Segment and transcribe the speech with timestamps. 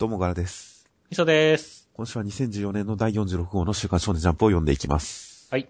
[0.00, 0.88] どうもガラです。
[1.10, 1.90] みそです。
[1.92, 5.46] 今週は2014年の第46号の週刊少年ジャンプを読んでいきます。
[5.50, 5.68] はい。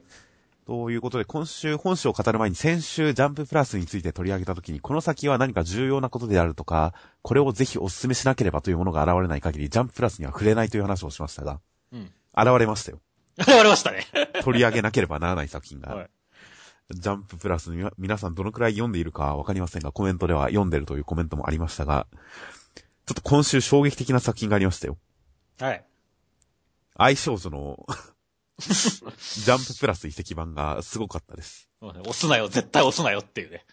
[0.69, 11.58] ということで、今週本誌を語る前に先週ジャンププラスについて取り上げたときに、この先は何か重要なことであるとか、これをぜひお勧めしなければというものが現れない限り、ジャンププラスには触れないという話をしましたが、
[11.92, 12.03] うん。
[12.38, 13.01] 現れましたよ。
[13.37, 14.06] 現れましたね。
[14.44, 15.90] 取り上げなければならない作品が。
[15.92, 16.10] はい。
[16.92, 22.06] ジャンププラス皆さんどのくらい読んでいるかはわかりませんが、コメントでは読んでるというコメントもありましたが、
[23.11, 24.96] ちょっと今週衝撃的な作品がありましたよ。
[25.59, 25.84] はい。
[26.95, 27.84] 愛少女の
[28.60, 31.69] ジャンププラス遺跡版がすごかったです。
[31.80, 33.66] そうね押すなよ、絶対押すなよっていうね。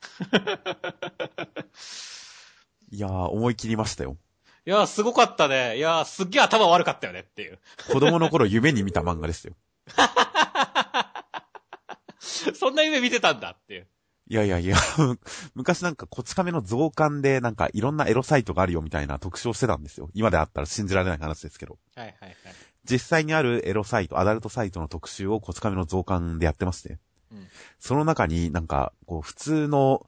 [2.90, 4.18] いやー、思い切りましたよ。
[4.66, 5.78] いやー、すごかったね。
[5.78, 7.60] いやー、すっげー頭悪かったよねっていう。
[7.92, 9.56] 子供の頃夢に見た漫画ですよ。
[12.56, 13.88] そんな夢見てたんだっていう。
[14.30, 14.76] いやいやいや、
[15.56, 20.10] 昔なんかこち亀の増刊でなんかいろんなエロサイトがあるよみたいな特集をしてたんですよ。
[20.14, 21.78] 今であったら信じられない話ですけど。
[21.96, 22.36] はいはいはい。
[22.84, 27.00] 実際にあるエロサイト、アダルトサイトの特集をこち亀の増刊でやってまして。
[27.32, 27.48] うん
[27.80, 30.08] その中になんか、こう普通の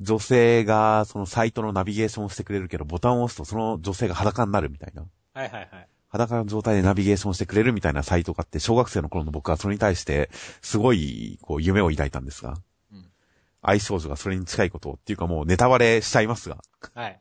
[0.00, 5.06] 女性がそのサイトのナビゲーションをしてくれるけど、ボタンを押すとその女性が裸になるみたいな。
[5.32, 5.88] はいはいはい。
[6.08, 10.30] 裸の状態でナビゲーションしてくれるみたいなサイトがあって、小学生の頃の僕はそれに対して、
[10.62, 12.56] すごい、こう、夢を抱いたんですが、うん
[13.68, 16.58] 愛少女がそれに近いことをっていうかもうネタバレしちゃいますが、
[16.94, 17.20] はい。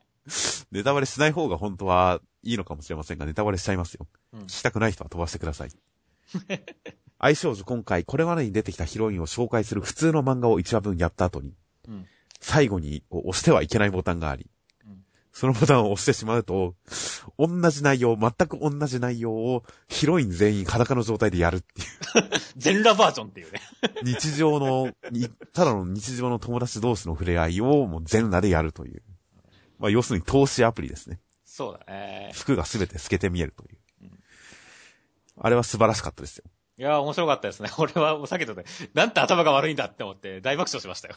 [0.71, 4.07] ネタバレしない方が本当はいいのかもしれませんが、ネタバレしちゃいますよ。
[4.33, 5.69] うん聞きたくない人は飛ばしてください。
[7.17, 11.55] 愛少女今回、これまでに出てきたヒロインを紹介する普通の漫画を1話分やった後に、
[11.87, 12.05] うん。
[12.39, 14.54] 最後に押してはいけないボタンがあり、うん
[15.35, 16.75] そのボタンを押してしまうと、
[17.37, 22.39] 同じ内容、全く同じ内容をヒロイン全員裸の状態でやるっていう。
[22.55, 23.59] 全裸バージョンっていうね。
[24.01, 29.03] 日常の、にただの日常の友達同士の触れ合いをもう全裸でやるという。
[29.77, 31.19] まあ要するに投資アプリですね。
[31.43, 32.31] そうだね。
[32.33, 34.11] 服がすべて透けて見えるといううん。
[35.37, 36.45] あれは素晴らしかったですよ。
[36.77, 37.69] いやー、面白かったですね。
[37.77, 41.15] 俺は、さっきとね、なんて頭が悪いんだって思って大爆笑しましたよ。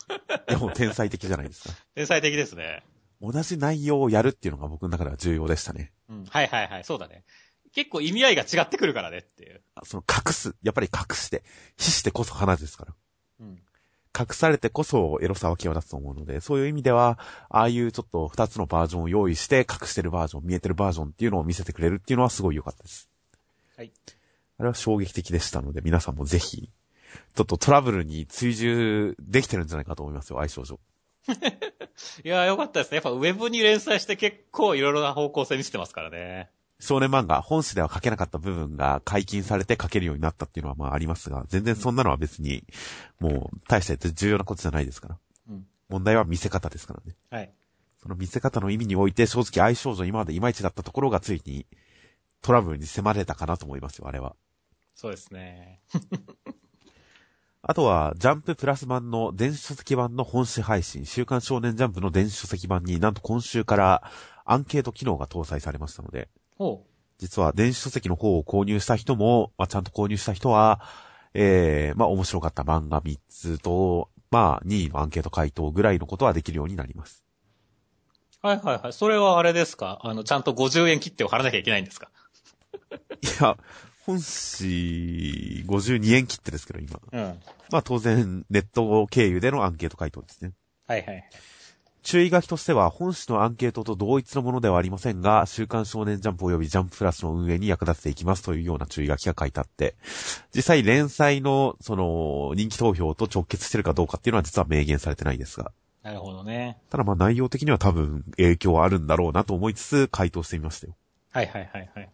[0.48, 1.74] いやもう天才的じゃないですか。
[1.94, 2.82] 天才的ですね。
[3.20, 5.92] 同じ内容をやるっていうのが僕の中では重要でしたね。
[6.08, 6.24] うん。
[6.24, 6.84] はいはいはい。
[6.84, 7.24] そうだね。
[7.72, 9.60] 結構意味合いが違ってくるからねっていう。
[9.84, 11.42] その隠す、やっぱり隠して、
[11.76, 12.94] 死してこそ花ですから。
[13.40, 13.62] うん。
[14.18, 17.18] 隠されてこそエロさは際立つと思うので、そういう意味では、
[17.50, 23.08] ああいうちょっと二つのバージョンを用意して、隠してるバージョン、見えてるバージョンっていうのを見せてくれるっていうのはすごい良かったです。
[23.76, 23.92] はい。
[24.58, 26.70] あれは衝撃的でしたので、皆さんもぜひ、
[27.34, 30.80] ちょっとトラブルに追従できてるんじゃないかと思いますよ、愛少女。
[32.24, 32.96] いやー、よかったですね。
[32.96, 36.50] やっぱウェブに連載して結構いろいろな方向性見せてますからね。
[36.80, 42.64] 少年漫画、本誌では書けなかった部分が解禁されて書けるようになったっていうのはまあありますが、全然そんなのは別に、
[43.18, 45.18] もう、大して重要なことじゃないですから。
[45.50, 45.66] うん。
[45.88, 47.16] 問題は見せ方ですからね。
[47.30, 47.52] はい。
[48.00, 51.66] その見せ方の意味において、正直愛少女今までいまいちだったところがついに、
[52.42, 54.36] トラブルに迫れたかなと思いますよ、あれは。
[54.94, 55.80] そうですね。
[57.62, 64.02] あとは、ジャンププラス版の電子書籍版の本誌配信、週刊少年ジャンプの電子書籍版になんと今週から
[64.44, 66.86] アンケート機能が搭載されましたので、ほ
[67.18, 70.80] 実は電子書籍の方を購入した人も、まあ、ちゃんと購入した人は、
[71.34, 77.24] ええまあ、面白かった漫画3つと、まあ、2位のアンケート回答ぐらいのことはできるようになります。
[78.44, 78.46] う。
[78.46, 78.92] はいはいはい。
[78.92, 79.98] それはあれですか？
[80.02, 82.08] あの、ちゃんと50円切手を払わなきゃいけないんですか？
[83.22, 83.56] いや、
[84.08, 86.98] 本誌52円切ってですけど、今。
[87.12, 87.22] うん。
[87.22, 87.38] はい
[87.70, 90.52] まあ当然、ネット経由でのアンケート回答ですね。
[90.86, 91.24] はいはい。
[92.02, 99.96] 注意書きとしては、本誌のアンケートと同一のものではありませんが、週刊少年ジャンプ及びジャンププラスの運営に役立てていきますというような注意書きが書いてあって、
[100.54, 106.78] 実際連載の、その、人気投票と直結してるかどうかっていうのは実は明言されてないですが、なるほどね。
[106.88, 110.96] ただまあ内容的には多分影響はあるんだろうなと思いつつ回答してみましたよ。
[111.32, 112.08] はいはいはいはい。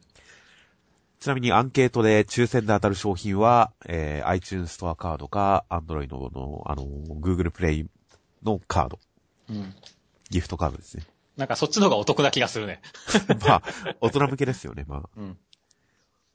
[1.24, 7.86] ちなみにアンケートで抽選で当たる商品は、えー、iTunes ストアカードか、Android の、あの、Google プレイ
[8.42, 8.98] のカード、
[9.48, 9.74] うん。
[10.28, 11.04] ギフトカードですね。
[11.38, 12.82] なんかそっちの方がお得な気がするね。
[13.48, 13.62] まあ、
[14.02, 15.02] 大人向けですよね、まあ。
[15.16, 15.38] うん。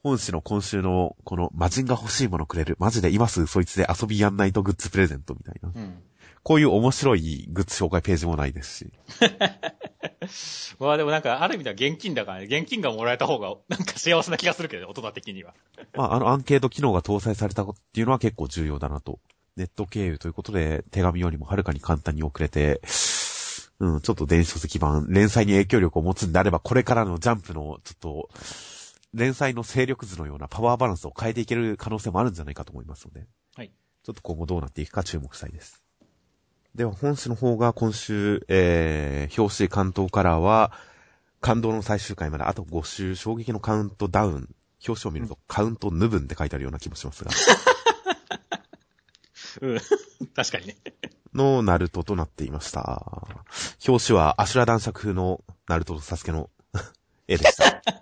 [0.01, 2.75] 本誌の今週の、この、魔人が欲しいものくれる。
[2.79, 5.71] マジで今すぐそいつで遊びやんないとグッズプレゼントみたいな。
[5.75, 6.01] うん。
[6.41, 8.93] こういう面白いグッズ紹介ページもないですし。
[10.79, 12.45] まあでもなんか、ある意味では現金だからね。
[12.45, 15.53] 現金がもらえた方が、なんか幸せな気がするけどね、大人的には。
[15.93, 19.19] まあ、あのアンケート機能が搭載されたっていうのは結構重要だなと。
[19.55, 22.81] ネット経由ということで、手紙よりもはるかに簡単に送れて、
[23.79, 28.29] うん、ちょっと電子書籍版、連載に影響力を持つんであれば、これからのジャンプの、ちょっと、
[29.13, 33.25] 連載の勢力図のようなパワーバランスを変えていける可能性もあるんじゃないかと思いますので。
[33.55, 33.71] はい。
[34.03, 35.81] ちょっと今後どうなっていくか注目したいです。
[36.79, 40.71] では、本誌の方が今週、えー、表紙関東カラーは、
[41.41, 44.55] 感動の最終回まであと5週、衝撃のカウントダウン、
[44.87, 47.31] 表紙を見るとカウントヌブンって書いてあるような気もしますが、
[49.59, 49.79] うん。
[50.33, 50.77] 確かにね。
[51.33, 53.05] のナルトとなっていました。
[53.85, 56.49] 表紙はアシュラ男爵風のナルトとサスケの
[57.27, 57.81] 絵でした。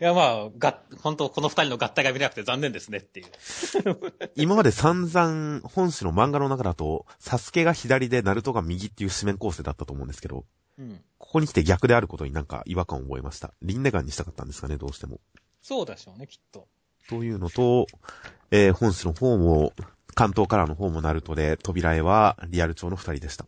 [0.00, 3.26] いや、まあ、が、本当この二人の合体が見れなくて残念ですねっていう。
[4.36, 10.44] 今まで散々本誌の漫画の中だと、サスケが左でナルトが右っていう紙面構成だったと思うんですけど、
[10.78, 11.00] うん。
[11.18, 13.52] ここに来て逆であることになんか違和感を覚えました。
[13.62, 15.20] リンネガンにしたかったんですかね、どうしても。
[15.62, 16.68] そうでしょうね、きっと。
[17.08, 17.86] というのと、
[18.50, 19.72] えー本誌の方も、
[20.16, 23.44] 関東からの方もナルトで、扉絵はリアル調の二人でした。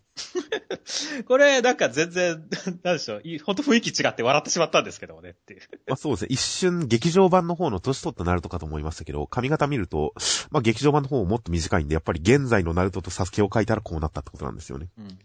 [1.27, 2.47] これ、なんか全然、
[2.85, 5.63] なんでしょう、い本当雰囲気違って笑ってしまったんですけどもねっていう。
[5.87, 10.13] まあそうですね、一瞬劇場版の方の年取ったナルトかと思いましたけど、髪型見ると、
[10.51, 14.91] まあ劇場版の方ももっと短いんで、やっぱり現在のナルトとサスケを描いたらこうなったってことなんですよね。
[14.99, 15.19] うん。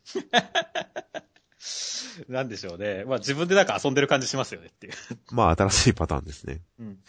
[2.34, 3.04] なんでしょうね。
[3.06, 4.94] まあ自分でなんか遊んでる感じしますよねっていう。
[5.32, 6.62] まあ新しいパターンですね。
[6.80, 7.00] うん。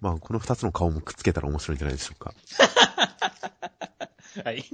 [0.00, 2.34] まあこの二つの顔もくっつけたら面白いんじゃないでしょうか。
[4.44, 4.64] はい。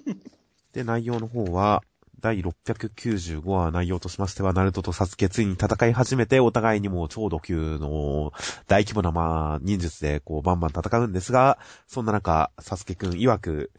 [0.73, 1.83] で、内容の方は、
[2.21, 8.33] 第695話内容としましては、ナルトとサスケついに戦い始めて、お互いにもう超度級の
[8.67, 13.71] 大規模なまあ、忍術でこうバンバン戦うんですが、そんな中、サスケくん曰く、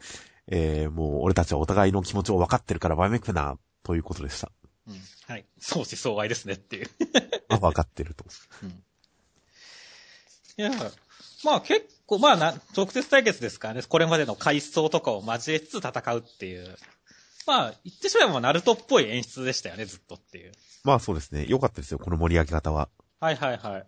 [0.46, 4.52] えー、もう俺たちはお互いの気持ちを分かってるからわめくな、ということでした。
[4.86, 4.94] うん。
[5.26, 5.44] はい。
[5.58, 6.90] 相思相愛ですねっていう。
[7.48, 8.24] あ、分かってると。
[8.62, 8.68] うん。
[8.68, 10.70] いや、
[11.46, 16.76] まあ結構、まあな、直接対決ですからね、これまでの回想とかを交えつつ戦うっていう。
[17.46, 20.52] まあ、言ってしまえばナルトっぽい演出でしたよね、ずっとっていう。
[20.82, 21.46] まあそうですね。
[21.48, 22.88] 良かったですよ、この盛り上げ方は。
[23.20, 23.86] はいはいはい。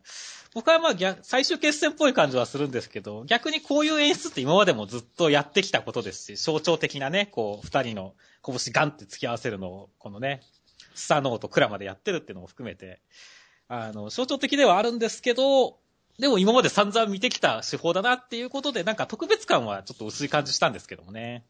[0.55, 8.15] 僕はまあ逆、最終決戦っぽい感じはするんですけど、逆にこういう演出って今までもずっとやってきたことですし、象徴的なね、こう、二人の
[8.47, 10.43] 拳ガンって突き合わせるのを、このね、
[10.95, 13.01] スサノオとクラまでやってるっていうのも含めて、
[13.67, 15.81] あの、象徴的ではあるんですけど、
[16.19, 21.45] でも今まで散々見てきた手法だなっていうことで、なんか特別感はちょっと薄い感じしたんですけどもね。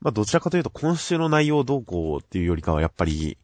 [0.00, 3.38] まあどちらかというと今週の内容どうこうっていうよりかはやっぱり、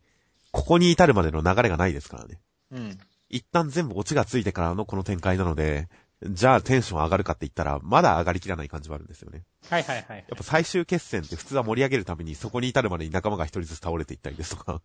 [0.51, 2.41] ここに至るまでの流れがないですからね。
[2.71, 2.99] うん。
[3.31, 5.89] 一旦全部オチがついてからのこの展開なので、
[6.27, 9.43] じゃあテンション上がるかって言ったら、まだ上がりきらない感じはあるんですよね。
[9.69, 10.25] はいはいはい。
[10.27, 14.81] やっぱ最終決戦って普通は盛り上げるためにそこに至るまでに仲間が一人ずつ倒れていったりですとか、うん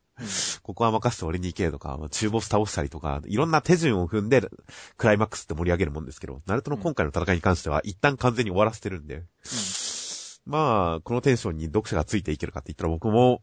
[0.62, 4.42] ここは任せて俺に行けとか、中ボス倒したりとか、いろんな手順を踏んで、
[4.98, 9.24] クライマックスって盛り上げるもんですけど、ナルトの今回の戦いに関しては一旦完全に終わらせてるんで、
[10.46, 13.42] まあ、このテンションに読者がついていけるかって言ったら僕も、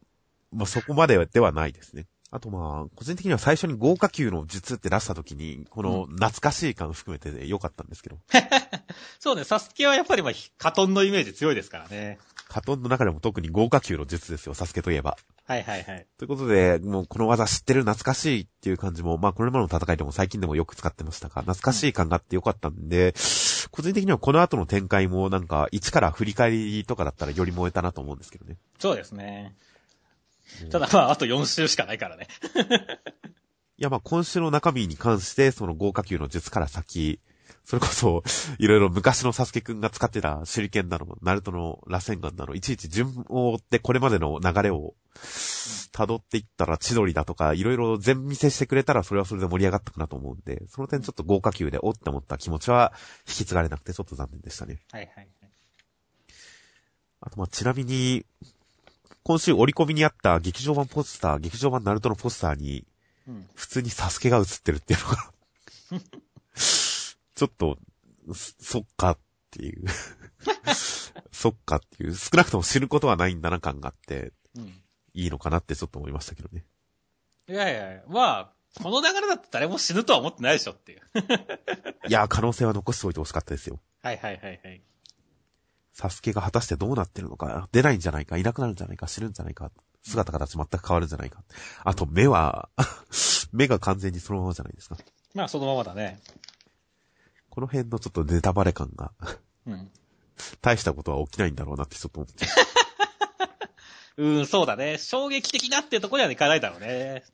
[0.53, 2.07] まあそこまでではないですね。
[2.33, 8.19] あとまあ、個人的には最初に豪華級の術って出した時に、この懐かしい感含めて良かったんですけど、
[9.21, 12.19] そうね、サスケはやっぱりまあ、カトンのイメージ強いですからね。
[12.49, 15.17] カトンの中でも特に豪華級の術ですよ、サスケといえば。
[15.47, 16.07] はいはいはい。
[16.19, 23.15] ということで、もうこの技知ってる懐かしいっていう感じも、まあこれまでの戦いでも最近でもよく使ってましたが、懐かしい感があってよかったんで、
[23.71, 28.57] 個人的にはこの後の展開もなんか一から振り返りとかだったらより燃えたなと思うんですけどね。
[28.79, 29.55] そうですね。
[30.71, 32.29] ただまあ、あと4週しかないからね。
[33.79, 37.21] いやまあ今週の中身に関して、その豪華級の術から先、
[37.65, 38.23] それこそ、
[38.59, 44.95] いろいろ昔のサスケくんが使ってた手裏剣なの、ナルトの螺旋丸なの、いちいち順を追ってこれまでの流れを
[45.93, 52.93] 辿っていったら千鳥だとか、いろいろ全見せしてくれたらそれはそれで盛り上がったかなと思うんで、その点ちょっと豪華級でおって思った気持ちは
[53.29, 54.81] 引き継がれなくてちょっと残念でしたね。
[54.93, 55.29] はいはいはい。
[57.21, 58.25] あとまあちなみに、
[59.27, 62.87] 今週折り込みにあった劇場版ポスター、劇場版ナルトのポスターに、
[63.27, 63.49] うん。
[63.57, 65.33] 普通にサスケが映ってるっていうのが、
[66.55, 67.77] ちょっと、
[68.33, 69.19] そそっかっ
[69.51, 69.85] ていう。
[71.33, 72.15] そっかっていう。
[72.15, 74.81] 少なくとも死ぬことはないんだな感があって、うん。
[75.13, 76.65] いいのかなってちょっと思いましたけどね。
[77.49, 81.01] いやいやまあ、この流れだって誰も死ぬとは思ってないでしょっていう。
[82.07, 83.81] いやー、可能性は残しておいてほしかったですよ。
[84.03, 84.83] はいはいはいはい。
[85.97, 89.73] サスケが果たしてどうなってるのか、出ないんじゃないか、いなくなるんじゃないか、死ぬんじゃないか、
[90.03, 91.43] 姿形全く変わるんじゃないか。
[91.85, 92.69] あと目は、
[93.51, 94.99] 目が完全にそのままじゃないですか。
[95.33, 96.21] まあ、そのままだね。
[97.49, 99.11] この辺のちょっとネタバレ感が、
[99.67, 99.91] うん。
[100.61, 102.47] 大したことは起きないんだろうなってちょっと思って。
[104.21, 104.99] うん、そうだね。
[104.99, 107.25] 衝撃的なってところにはいかないだろうね。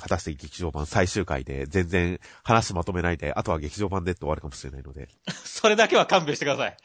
[0.00, 5.08] 果たして劇場版最終回で全然話まとめないで、あとは劇場版でって終わるかもしれないので、
[5.44, 6.76] それだけは勘弁してください。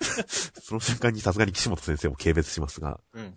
[0.60, 3.36] その瞬間にさすがに岸本先生を軽蔑しますが、うん。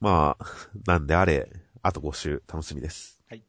[0.00, 0.46] まあ、
[0.86, 1.50] なんであれ、
[1.82, 3.20] あと5週楽しみです。
[3.28, 3.42] はい。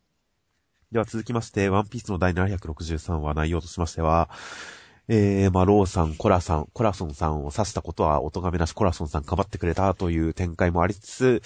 [0.91, 4.29] では続きまして、ワンピースの第763話内容としましては、
[5.07, 11.41] えー、まあ、ローさん、コラさん、コラソンさんを刺したことは、お咎めなしコラソンさんかばってくれたという展開もありつつ、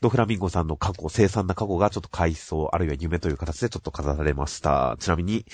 [0.00, 4.96] ドフラミンゴさんの過去、凄惨な過去がちょっと回想、あるいは夢という形でちょっと語られました。
[4.98, 5.46] ちなみに、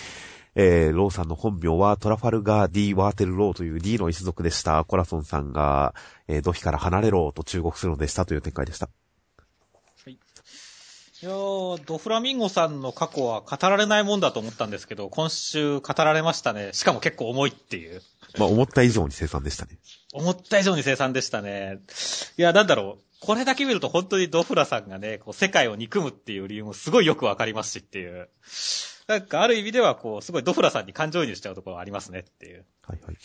[0.54, 4.84] えー、ローさんの本名はトラファルガー・ D・ワーテル・ローという D の一族でした。
[4.84, 5.94] コラソンさんが、
[6.28, 8.88] えー、ドフィから離れろと忠告するのでしたという展開でした。
[11.22, 16.70] いやー、ドフラミンゴさんの過去は語られないもんだと思ったんですけど、今週語られましたね。
[16.72, 18.00] しかも結構重いっていう。
[18.38, 19.78] まあ、思った以上に凄惨でしたね。
[20.14, 21.80] 思った以上に凄惨でしたね。
[22.38, 23.04] いや、なんだろう。
[23.20, 28.30] これだけ見ると本当にドフラさんがね、こう世界を憎むっていう理由もすごいよくわかりますしっていう。
[29.06, 32.64] なんかある意味ではこう、すごいドフラさんに感情移入しちゃうところありますねっていう。
[32.80, 33.16] はいはい。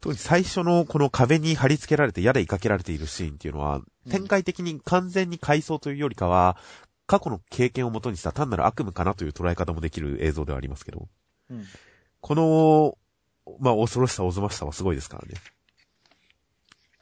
[0.00, 6.56] 特に最初のこの壁に貼り付けられて矢で追いかけられているシーンっていうのは、展開的に完全に回想というよりかは、
[7.12, 11.08] 過去の経験をもとにした単なる悪夢かなという捉え方もできる映像ではありますけど、
[11.50, 11.66] うん、
[12.22, 12.96] この、
[13.60, 15.34] まあ、恐ろしさ、おぞましさはすごいですからね。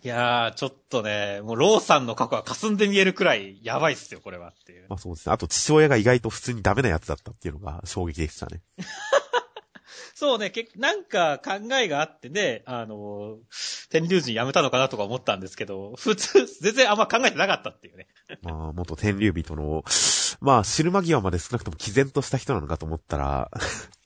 [0.02, 4.86] いやー、ちょっとね、もうローさんの過去は霞んで見えるくらいやばいっすよ、これはっていう。
[4.88, 5.32] まあそうですね。
[5.32, 8.62] あと父親が意外と普通にダメなやつだったっていうのが衝撃でしたね。
[10.20, 13.38] そうね、け、なんか考えがあってね、あの、
[13.88, 18.06] 天竜人辞めたのかなとか思ったんですけど、普通、全然あんま考えてなかったっていうね。
[18.42, 19.82] まあ、元天竜人の、
[20.42, 23.50] まあ、知る間際まで少なくとも毅然とした人なのかと思ったら、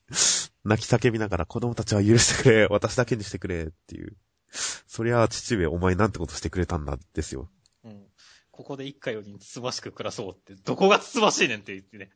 [0.62, 4.16] 泣き叫びながら子供たちは許してくれ、私だけにしてくれっていう。
[4.86, 7.50] そりゃ、父上お前なんてことしてくれたんだ、ですよ。
[7.82, 8.06] うん。
[8.52, 12.10] ここで一家四人つつましく暮らそうって、どこがつつましいねんって言ってね。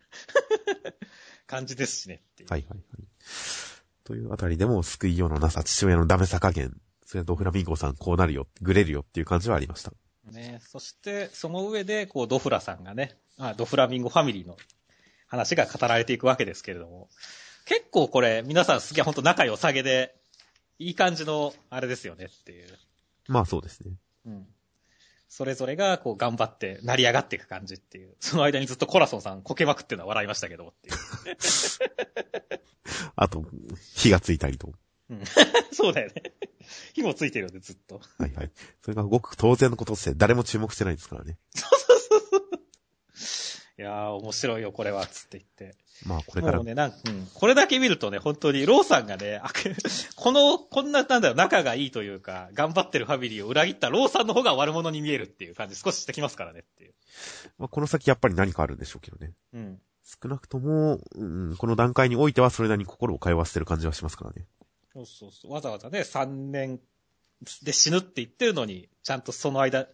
[1.48, 2.78] 感じですしねはいはいはい。
[4.08, 6.74] というあたりでも救いようのなさ、父親のダメさ加減、
[7.04, 9.92] それドフラミンゴさんこうなるよ、グレるよっていう感じはありました。
[10.32, 14.56] ねそして、その上で、こう、ドフラさんがね、あドフラミンゴファミリーの
[15.26, 17.10] 話が語られていくわけですけれども、
[17.66, 20.16] 結構これ、皆さん好きは本当仲良さげで、
[20.78, 22.66] いい感じの、あれですよねっていう。
[23.26, 23.92] まあそうですね。
[24.24, 24.46] うん。
[25.28, 28.16] それぞれが、こう、頑張って、成り上がっていく感じっていう。
[28.18, 30.96] その間にずっとコラソンさんこけまくってるのは笑いましたけど、っていう。
[33.14, 33.44] あと、
[33.94, 34.72] 火がついたりと。
[35.10, 35.22] うん。
[35.72, 36.32] そうだよね。
[36.94, 38.00] 火もついてるよね、ずっと。
[38.18, 38.50] はいはい。
[38.82, 41.36] それがごく当然のことって誰も注目してないですからね。
[41.54, 42.07] そうそうそう。
[43.78, 45.76] いやー、面白いよ、これは、つって言って。
[46.04, 46.56] まあ、これから。
[46.56, 47.28] もうね、なんうん。
[47.32, 49.40] これだけ見るとね、本当に、ローさんがね、
[50.16, 56.94] この、こんな、なんだろう、仲がいいというか、頑張ってるファミリーを裏切ったローさんの方が悪者に見えるっていう感じ少ししてきますからねっていう。
[57.56, 59.32] まあ、この先やっぱり何かあるんでしょうけどね。
[59.52, 59.80] うん。
[60.04, 64.46] 少なくとも、うん、この段階においてはそれなりに心を通わせてる感じはしますからね。
[64.92, 65.52] そうそうそう。
[65.52, 66.80] わざわざね、3年
[67.62, 69.86] で死ぬって言ってるのに、ちゃんとその間、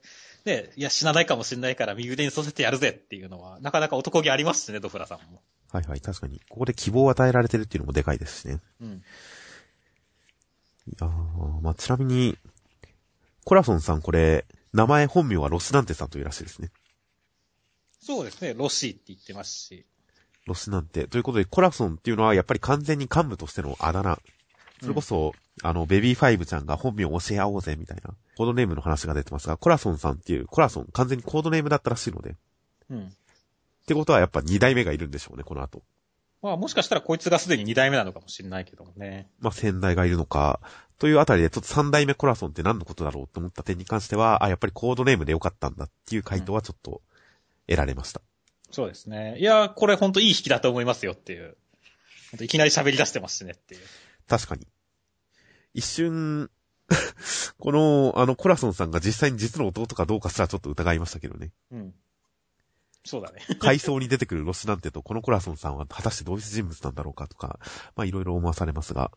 [0.44, 5.42] ね、いや、死なないかもしれないから右腕にさせてやるぜっていうのは、なかなか男気ありますしね、ドフラさんも。
[5.72, 6.40] はいはい、確かに。
[6.48, 8.60] ここで希望を与えられてるっていうのもでかいですしね。
[8.80, 9.02] うん。
[10.86, 12.36] いやー、まあ、ちなみに、
[13.44, 16.70] コラソンさんこれ、名前本名はロシナンテさんというらしいですね。
[18.00, 19.86] そうですね、ロシーって言ってますし。
[20.46, 21.06] ロシナンテ。
[21.08, 24.20] ということで、コラソンっていうのはやっぱり完全に幹部としてのあだ名。
[24.82, 25.32] それこそ、
[25.64, 32.36] あの、ベビーファイブちゃんが本名を教え合おうぜみたいな、コードネームの話が出てますが、コラソンさんっていう、コラソン、完全にコードネームだったらしいので。
[32.90, 33.04] うん。
[33.04, 35.82] ってことはやっぱ二代目がいるんでしょうね、この後。
[36.42, 39.30] まあもしかしたらこいつがすでに二代目なのかもしれないけどもね。
[39.40, 40.60] まあ先代がいるのか、
[40.98, 47.00] というあたりでちょっと三代目コラソンって何のことだろうと思った点に関しては、あ、やっぱりコードネームでよかったんだっていう回答はちょっと
[47.66, 48.20] 得られました。
[48.68, 49.38] うん、そうですね。
[49.38, 51.56] いや、これほんといい引きだと思いますよっていう。
[52.40, 53.80] いきなり喋り出してますしねっていう。
[54.28, 54.66] 確かに。
[55.74, 56.50] 一瞬
[57.58, 61.50] この、あの、コラソンさんが実際に実の弟かどうかすらちょっと疑いましたけどね。
[61.72, 61.94] うん。
[63.04, 63.42] そうだね。
[63.60, 67.58] 階層に出てくるロスなんてと、このコラソンさんは果たして同一人物なんだろうかとか、
[67.96, 69.10] まあいろいろ思わされますが。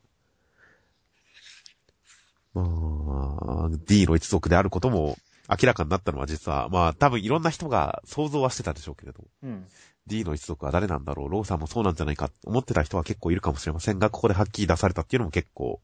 [2.53, 5.15] まあ、D の一族であることも
[5.47, 9.23] 明らかになったのは実は、まあ多分いろんな人が想像はしてたでしょうけれど。
[9.43, 9.67] うん。
[10.07, 11.29] D の一族は誰なんだろう？
[11.29, 12.31] ローさんもそうなんじゃないか？
[12.45, 15.81] 思ってた人は結構いるかもしれませんが、ここではっきり出されたっていうのも結構、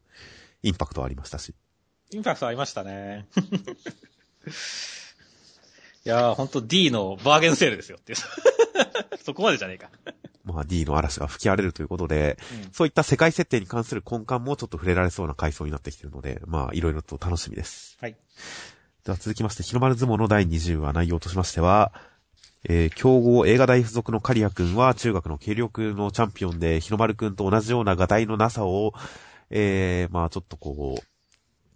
[0.64, 1.54] インパクトありましたし。
[2.10, 3.28] インパクトありましたね。
[6.06, 8.18] いやー、ほんと D のバーゲンセールですよっていう。
[9.22, 9.90] そこまでじゃねえか。
[10.42, 17.98] まあ D の嵐が吹き荒れるということで、うん、そういった世界設定に関する根幹もちょっと触れられそうな回想になってきているので、まあいろいろと楽しみです。
[18.00, 18.16] はい。
[19.04, 21.92] では続きまして、日の丸相撲の第20話内容としましては、
[22.66, 28.94] えー、強豪映画大付属のカリア君は中学の軽力のチャンピオンで、日の丸君と同じような画題のなさを、
[29.56, 31.02] えー、まあちょっとこう、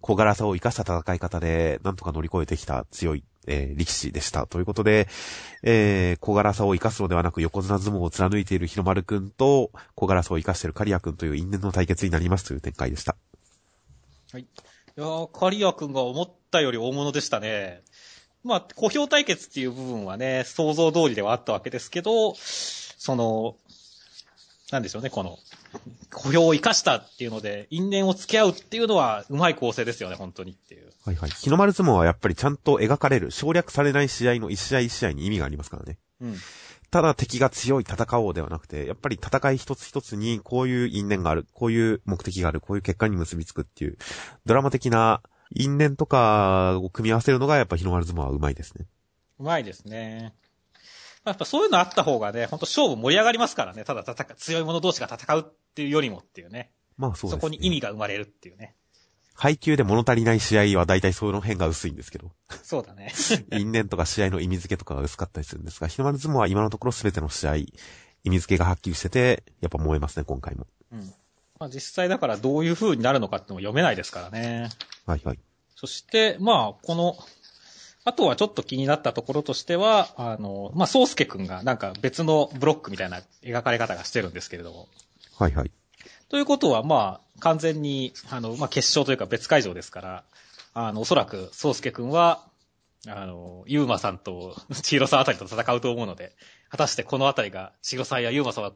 [0.00, 4.46] 小柄さを生かした戦い方で、なんとか乗り越えてきた強い、えー、力士でした。
[4.46, 5.08] ということで、
[5.62, 13.16] えー、小柄さを生かすのではなく横綱相撲を貫いている日の丸くんと、小柄さを生かしているカリアくんという因縁の対決になりますという展開でした。
[14.32, 14.46] はいい
[15.00, 17.82] やー、カリア君が思ったより大物でしたね。
[18.42, 23.56] まあ、小評対決っていう部分はね、想像通りではあったわけですけど、その、
[24.70, 25.38] なんでしょうね、この、
[26.10, 30.92] 小評を生かしたっていうので、因縁を付き合うっていうのは、うまい構成ですよね、本当にっていう。
[31.06, 31.30] はいはい。
[31.30, 35.98] 日の丸相撲はやっぱりちゃんと描かれる、省略されない試合の一試合一試合に意味がありますからね。
[36.20, 36.36] うん。
[36.90, 43.98] ただ敵が強い戦おうではなくて、やっぱり戦い一つ一つにこういう因縁がある、こういう目的がある、こういう結果に結びつくっていう、
[44.46, 48.86] ドラマ的な因縁とかを組み合わせるのがやっぱ日の丸相撲はうまいですね。
[49.38, 50.34] うまいですね。
[51.28, 53.84] やっぱそういうのあった方がね、本当勝負盛り上がりますからね。
[53.84, 56.70] ただ戦う、強い者同士が戦うっていうよりもっていうね。
[56.96, 57.40] まあそうです、ね。
[57.40, 58.74] そこに意味が生まれるっていうね。
[59.34, 62.32] 配球で物足りない試合は大体その辺が薄いんですけど。
[62.62, 63.12] そうだね。
[63.56, 67.70] 因縁とか試合の意味付けとかが薄かったりするんですが、日の丸相撲は今のところ全ての試合、意
[68.24, 70.66] 味付けがはっきりしてて、やっぱ燃えますね、今回も。
[70.90, 71.14] うん。
[71.60, 74.70] まあ実際だからどういう風になるのかってのも読めないですからね。
[75.06, 75.38] はいはい。
[75.80, 77.16] そして、まあ、この、
[78.08, 84.88] あとはちょっと気になったところとしては、あの、まあ、宗介くんがなんか別のブロックみたいな描かれ方がしてるんですけれども。
[85.36, 85.70] はいはい。
[86.30, 90.24] ということは、まあ、完全に、あの、まあ、決勝というか別会場ですから、
[90.72, 92.48] あの、おそらく、宗介くんは、
[93.06, 96.32] あの、ゆうまさんと千尋さんあたりと戦うと思うので、
[96.70, 98.72] 果たしてこのあたりが、千尋さんやゆうまさんは、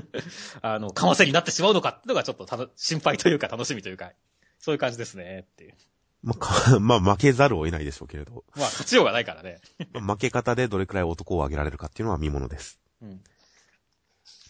[0.62, 4.12] あの、かませになってしまうのかっていうのがちょっと心配というか楽しみというか、
[4.58, 5.74] そういう感じですね、っていう。
[6.22, 9.60] まあ、か まあ、負けざるを得ないでしょうけれど、まあ、勝ちようがないからね。
[9.92, 12.78] まあ負け方でどれくらい男を上げられるかっていうのは見物です。
[13.02, 13.20] うん。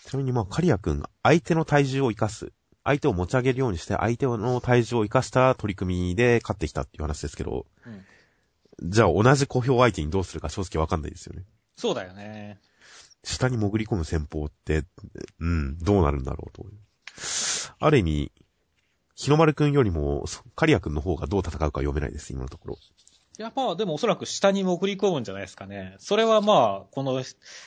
[0.04, 2.52] ちなみにまあ、カリア君、相手の体重を生かす。
[2.84, 7.90] 相手を持ち上げるようにして、相手の体重を生かした取り組みで勝ってきたっていう話ですけど、う
[8.86, 8.90] ん。
[8.90, 11.44] じゃあ同じ小評相手にどうするか正直わかんないですよね。
[11.76, 12.58] そうだよね。
[13.24, 14.84] 下に潜り込む戦法って、
[15.38, 16.66] うん、どうなるんだろうと。
[17.78, 18.32] ある意味、
[19.22, 22.78] 日の丸くんよりも、そカリアくんの方がどう戦うか読めないです、今のところ。
[23.38, 25.94] いや、まあ、でもおそらく下に潜り込むんじゃないですかね。
[26.00, 27.22] それはまあ、この、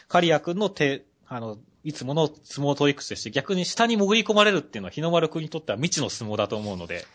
[0.10, 7.06] カリア君の手、あの、いつもの相撲トリックスでして、逆に下に潜り込まれるっていうのは日の丸君にとっては未知の相撲だと思うので、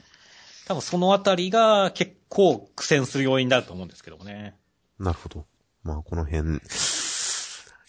[0.66, 4.56] 多分そのあたりが結構苦戦する要因だと思うんですけどもね。
[4.98, 5.44] なるほど。
[5.82, 6.60] まあ、この辺、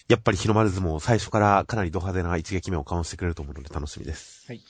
[0.09, 4.43] やっぱり日の丸相撲、最初からかなりド派手な一撃目をかましてくれると思うので楽しみです。
[4.47, 4.61] はい。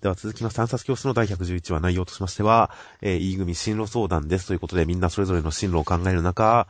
[0.00, 6.68] では続きまして、暗殺教室の第111話内容としましては、えー、E 組進路相談ですということで、みんなそれぞれの進路を考える中、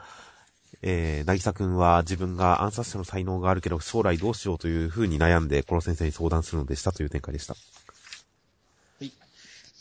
[0.83, 7.57] えー、なぎさくんは自分が暗殺者の才能があるけど、将来どうしようという風に悩んで、コロ先生に相談するのでしたという展開でした。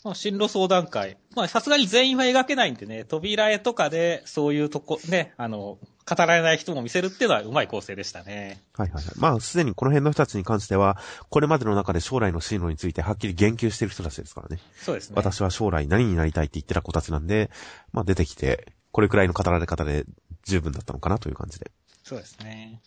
[0.02, 1.16] まあ、進路相談会。
[1.34, 8.60] まあ、さすがに全員は描けないんでね、扉絵とかで、そういうとこ、ね、あの、語られない人も見せるっていうのはうまい構成でしたね。
[8.74, 9.14] はいはいはい。
[9.16, 10.98] まあ、すでにこの辺の人たちに関しては、
[11.30, 14.60] これまでの中で将来の進路についてはっきり言及している人たちですからね。
[14.76, 15.14] そうですね。
[15.16, 17.50] 私は将来何になりたいって言ってた子たちなんで、
[17.92, 20.04] まあ出てきて、これくらいの語られ方で
[20.44, 21.72] 十分だったのかなという感じで。
[22.04, 22.80] そうですね。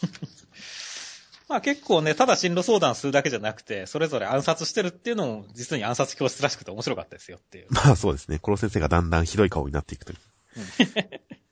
[1.46, 7.66] まあ結構ね、ただ進路相談するだけじゃなくて、それぞれ暗殺してるっていうのも、実に暗殺教室らしくて面白かったですよっていう。
[7.68, 8.38] まあそうですね。
[8.38, 10.18] コロ先生がだんだんひどい顔になっていくという。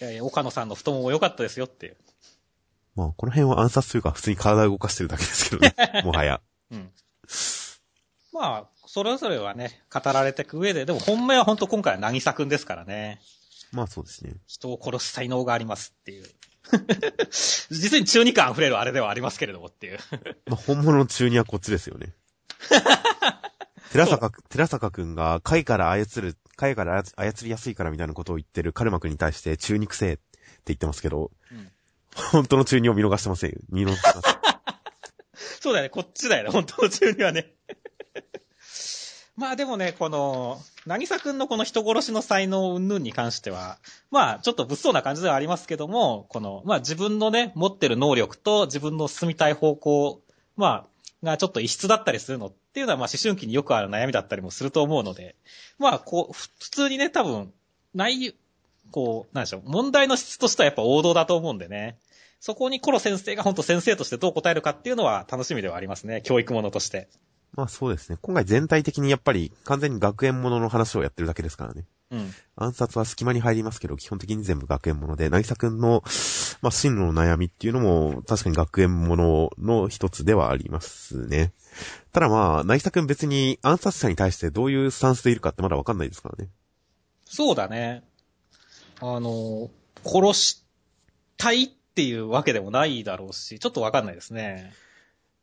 [0.00, 1.96] いやいや、岡野さんの太もも良かったですよっていう。
[2.96, 5.74] まあこの辺は暗殺というか普通に体を動かしてるだけですけどね。
[6.04, 6.40] もはや。
[6.70, 6.90] うん。
[8.32, 13.20] まあ、それぞれはね、語られていく上で、でも本命は本当今回は渚くんですからね。
[13.72, 14.34] まあそうですね。
[14.46, 16.26] 人を殺す才能がありますっていう。
[17.70, 19.98] 実に中二感溢れるあれではありますけれどもっていう。
[20.46, 22.14] まあ本物の中二はこっちですよね。
[23.92, 30.22] 寺坂、寺坂くんが貝から操る、貝から操りやすいからみたいなことを言ってるカルマくんに対して中肉性って
[30.66, 31.70] 言ってますけど、うん
[32.32, 33.58] 本当の中二を見逃してませんよ。
[33.70, 34.34] 見逃してません。
[35.60, 37.54] そうだよね、こっちだよね、本当の中にはね。
[39.36, 43.78] まあでもね、この、なぎさくんのこの人殺しの才能云々に関しては、
[44.10, 50.22] まあちょっと物騒な感じではありますけども、この、まあ自分のね、持ってる能力と自分の進みたい方向、
[50.56, 50.86] まあ、
[51.22, 55.36] がちょっと異質だったりするのっていうのは、まあ思春期によくある悩みだったりもすると思うので、
[55.78, 57.52] まあこう、普通にね、多分、
[57.94, 58.32] 内容、
[58.90, 61.98] こう、なんでしょう、問題の質としてはやっぱ王道だと思うんでね。
[62.40, 66.22] そこにコロ先生が本当先生としてどう答えるかっていうのは楽しみではありますね。
[66.22, 67.08] 教育者として。
[67.54, 68.18] まあそうですね。
[68.22, 71.84] 今回全体的にやっぱり完全に学園ものの話をやってるだけですからね。
[72.10, 72.32] うん。
[72.56, 76.02] 暗殺は隙間に入りますけど、基本的に全部学園もので、なぎさくんの、
[76.60, 81.52] まあ進路の悩みっていうのも、確かに学園ものの一つではありますね。
[82.12, 86.50] ただまあ、なぎさくん別に暗殺者に対してどういうスタンスでいるかってまだわかんないですからね。
[87.24, 88.02] そうだね。
[89.00, 89.70] あの、
[90.04, 90.64] 殺し
[91.36, 94.72] たいっていうわけでもないだろうし、ちょっとわかんないですね。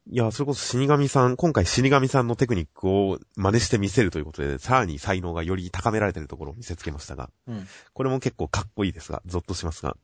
[0.10, 7.67] いや、それこそ死神さん、今回死神さんのテクニックを真似して見せるということで、さらに才能がより高められているところを見せつけましたが、うん。
[7.93, 9.98] これも結構かっこいいですが、ゾッとしますが、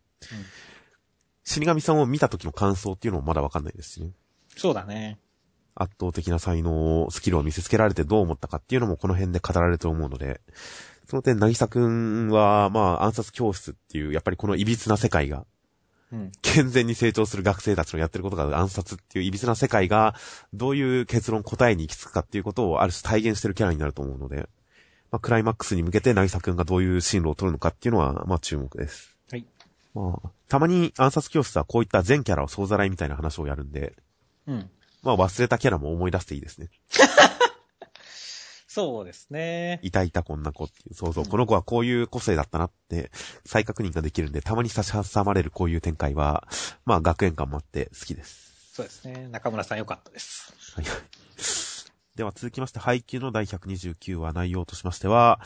[1.46, 4.12] 死神さんを見た時の感想っていうのもまだわかんないですしね。
[4.58, 5.20] そうだね。
[5.76, 10.42] 圧倒的な才能、スキルを見せつけられてどう思ったかっていうのもこの辺で語られると思うので、
[11.10, 15.46] その点、なぎさくんは、まあ、暗殺教室っていう、やっぱりこの歪な世界が、
[16.14, 16.32] うん。
[16.44, 20.14] 健全に成長する学生たちのやってることが暗殺っていう歪な世界が、
[20.54, 24.48] どういう結論、答えに行き着くかっていうことをある種体現してるキャラになると思うので、
[25.12, 29.18] まあ、クライマックスに向けて、なぎさくんがどういう進路を取るのかっていうのは、まあ、注目です。
[29.32, 29.46] はい。
[29.96, 33.96] まあ、たまに暗殺教室はこういった全キャラを総ざらいみたいな話をやるんで、
[34.46, 34.70] うん。
[35.02, 36.70] まあ、忘れたキャラも思い出していいですね。
[38.74, 39.80] そうですね。
[39.84, 43.12] いたいたこんな子っていう、そうそう、この子はこういう個性だったなって、
[43.46, 46.48] 再確認ができるんで、たまに差し挟まれるこういう展開は、
[46.84, 48.72] まあ、学園感もあって好きです。
[48.74, 49.28] そうですね。
[49.30, 50.56] 中村さんよかったです。
[50.74, 50.86] はい。
[52.18, 55.40] では続きまして、配給の第129話内容としましては、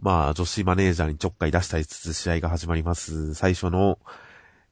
[0.00, 3.34] まあ、女子マネージャーにちょっかい出したりつつ試合が始まります。
[3.34, 3.98] 最初の、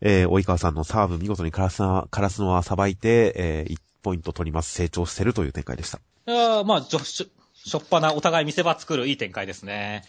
[0.01, 4.71] えー、及川さんのサーブ見事にカラスナ、カラスノはさばいて、えー、1ポイント取ります。
[4.71, 5.99] 成長してるという展開でした。
[6.29, 7.01] いやーまあ、ちょ、
[7.65, 10.05] しょ、っぱなお互い見せ場作るいい展開ですね。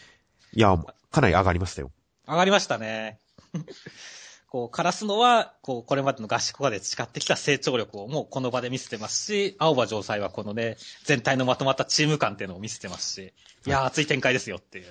[0.52, 0.76] いや、
[1.10, 1.90] かなり上がりましたよ。
[2.26, 3.18] 上がりましたね。
[4.48, 13.32] こう、カラスノは、こう、これまでの合宿場で培ってきた成長力をもうこの場で見せてますし、青葉城西はこのね、全体のまとまったチーム感っていうのを見せてますし、
[13.66, 14.86] いやー熱い展開ですよっていう。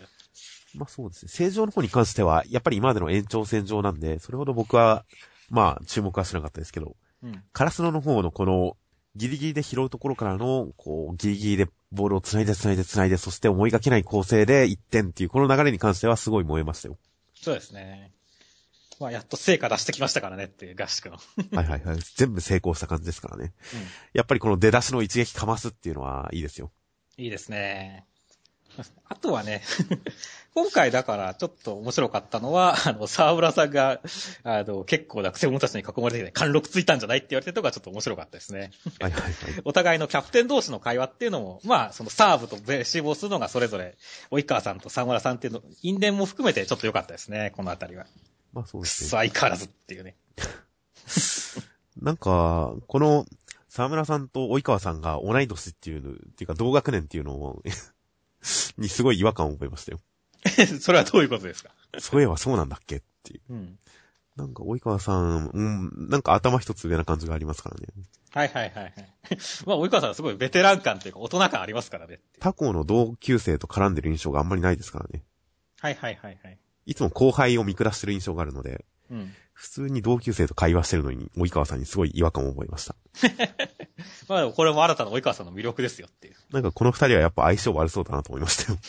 [0.75, 1.29] まあそうですね。
[1.29, 5.05] 正常の方に関しては、やっぱり今までの延長線上なんで、それほど僕は、
[5.49, 7.43] まあ注目はしなかったですけど、うん。
[7.53, 8.75] カラスノの方のこの、
[9.15, 16.97] ギリギリで拾うところからの、こう、ギリギリでボールを繋いで繋いで繋いで、そして思いがけない構成で1点っていう、この流れに関してはすごい燃えましたよ。
[17.35, 18.11] そうですね。
[18.99, 21.17] まあ、やっと成果出してきましたからねっていう合宿の。
[21.55, 21.99] はいはいはい。
[22.15, 23.53] 全部成功した感じですからね。
[23.73, 23.79] うん。
[24.13, 26.71] やっぱりこの出だしの一撃かますっていうのはいいですよ。
[27.17, 28.05] いいですね。
[29.09, 29.61] あとはね、
[30.55, 34.01] 今回だからちょっと面白かったのは、あの、沢村さんが、
[34.43, 38.71] あの、結構な癖者たちに囲まれてて、貫禄ついたんじゃないって言われてるとこがちょっと面白かったですね。
[38.99, 39.33] はいはいはい。
[39.65, 43.97] お互いのキャプテン同士の会話っていうのも、まあ、そのサーブとレシーブをするのがそれぞれ、
[44.31, 48.05] 及川さんと沢村さんっていうの、因縁も含めてちょっと良かったですね、このあたりは。
[48.51, 49.09] まあそうですね。
[49.09, 50.15] そ相変わらずっていうね。
[51.99, 53.25] なんか、この、
[53.69, 57.63] 沢村さんと及川さんが同い年っていうの、っていうか同学年っていうのを、
[58.77, 59.99] にすごい違和感を覚えましたよ。
[60.81, 61.71] それはどういうことですか？
[61.99, 63.53] そういえばそうなんだっけっていう。
[63.53, 63.79] うん。
[64.35, 67.87] なんか、及川さん、うん、なんか頭一つ上な感じがありますからね。
[68.31, 68.93] はいはいはいはい。
[69.67, 72.19] まあ、及川さんはすごいベテラン感というか大人感ありますからね。
[72.39, 75.23] 他校の同級生と絡んでる印象があんまりないですからね。
[75.79, 76.57] はいはいはいはい。
[76.87, 79.33] いつも後輩を見下してる印象があるので、うん。
[79.53, 82.95] 普通に同級生と会話してるのに、及川さんにすごい違和感を覚えました。
[84.27, 86.35] まあでもこれも新たな及川さんの魅力ですよっていう。
[86.51, 88.79] なんかこの二人はやっぱ相性悪そうだなと思いましたよ。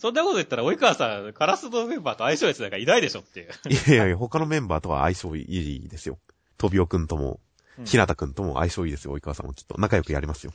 [0.00, 3.50] そんなこと言ったら及川さん、カラスのメンバーと相性やつなんかいないでしょっていう。
[3.92, 6.18] いやいや他のメンバーとは相性いいですよ。
[6.58, 7.40] 飛びおくんとも、
[7.78, 9.76] うんひなたくんとも相性いいですよ、及川さんもきっと。
[9.78, 10.52] 仲良くやりますよ。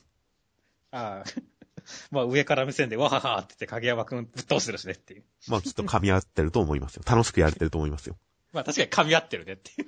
[0.91, 1.57] ああ。
[2.12, 5.23] まあ上から目線でわははって言って影山くんぶっ倒してるしねっていう。
[5.47, 7.04] まあきっと噛み合ってると思いますよ。
[7.06, 8.17] 楽しくやれてると思いますよ。
[8.54, 9.88] まあ確かに噛み合ってるねっていう。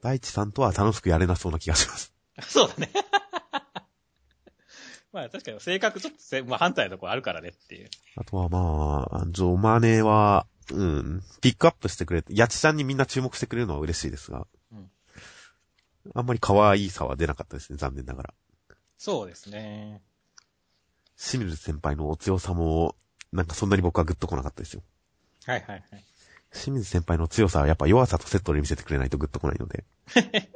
[0.00, 2.12] 大地さんとは楽しくやれなそうな気がします。
[2.42, 2.90] そうだね。
[5.12, 7.90] まあ確かに性格ちょっとせ、まあ反対のところあるからねっていう。
[8.16, 14.90] あとはまあ、ジョマネは、うん、ピックアップしてくれて、ヤチちゃんにみんな注目してくれるのは嬉しいですが、うん
[16.14, 18.34] あんまり可愛いさは出なかったですね、残念ながら。
[18.96, 20.02] そうですね。
[21.16, 22.96] 清水先輩のお強さも、
[23.32, 24.82] なんかそんなに僕はグッと来なかったですよ。
[25.46, 26.04] はいはいはい。
[26.52, 29.84] 清水先輩の強さはやっぱ弱さとセットで見せてくれないとグッと来ないので。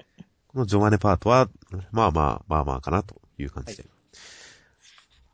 [0.49, 1.49] このジョマネパートは、
[1.90, 3.85] まあまあ、まあまあかなという感じで。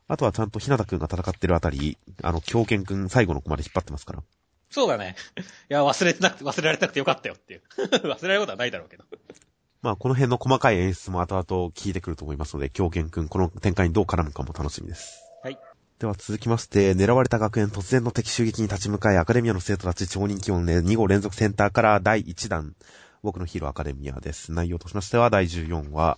[0.07, 4.23] あとはちゃんとひなたくんが戦ってるあたり、あの、狂犬くん最後の子まで引っ張ってますから。
[4.69, 5.15] そうだね。
[5.69, 7.63] いや、忘れてなくて、忘れられてなくてよかったよっていう。
[7.77, 9.05] 忘れられることはないだろうけど。
[9.83, 15.21] まあ、この辺の細かい演出も後々聞いてくると思いますので、狂犬くん、この展開にどう絡むかも楽しみです。
[15.43, 15.59] はい。
[15.99, 22.75] では続きまして、狙われた学園突然の敵襲撃に立ち向かい、アカデミアの生徒たち超人気音で2号連続センターから第1弾、
[23.23, 24.53] 僕のヒーローアカデミアです。
[24.53, 26.17] 内容としましては、第14話、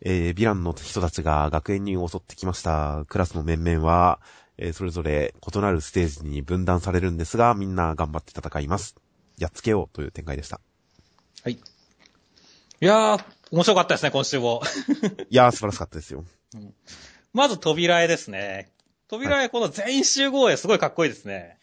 [0.00, 3.04] えー、ヴィランの人たちが学園に襲ってきました。
[3.08, 4.20] クラスの面々は、
[4.56, 8.96] えー、それぞれ異なるステージに分断されるんですが、みんな頑張って戦います。
[9.36, 10.60] やっつけようという展開でした。
[11.42, 11.58] はい。
[12.82, 14.62] いやー、面白かったですね、今週も。
[15.28, 16.24] いやー、素晴らしかったですよ。
[17.34, 18.72] まず扉絵ですね。
[19.06, 21.58] 扉絵、この全員集合絵すごいかっこいいですね。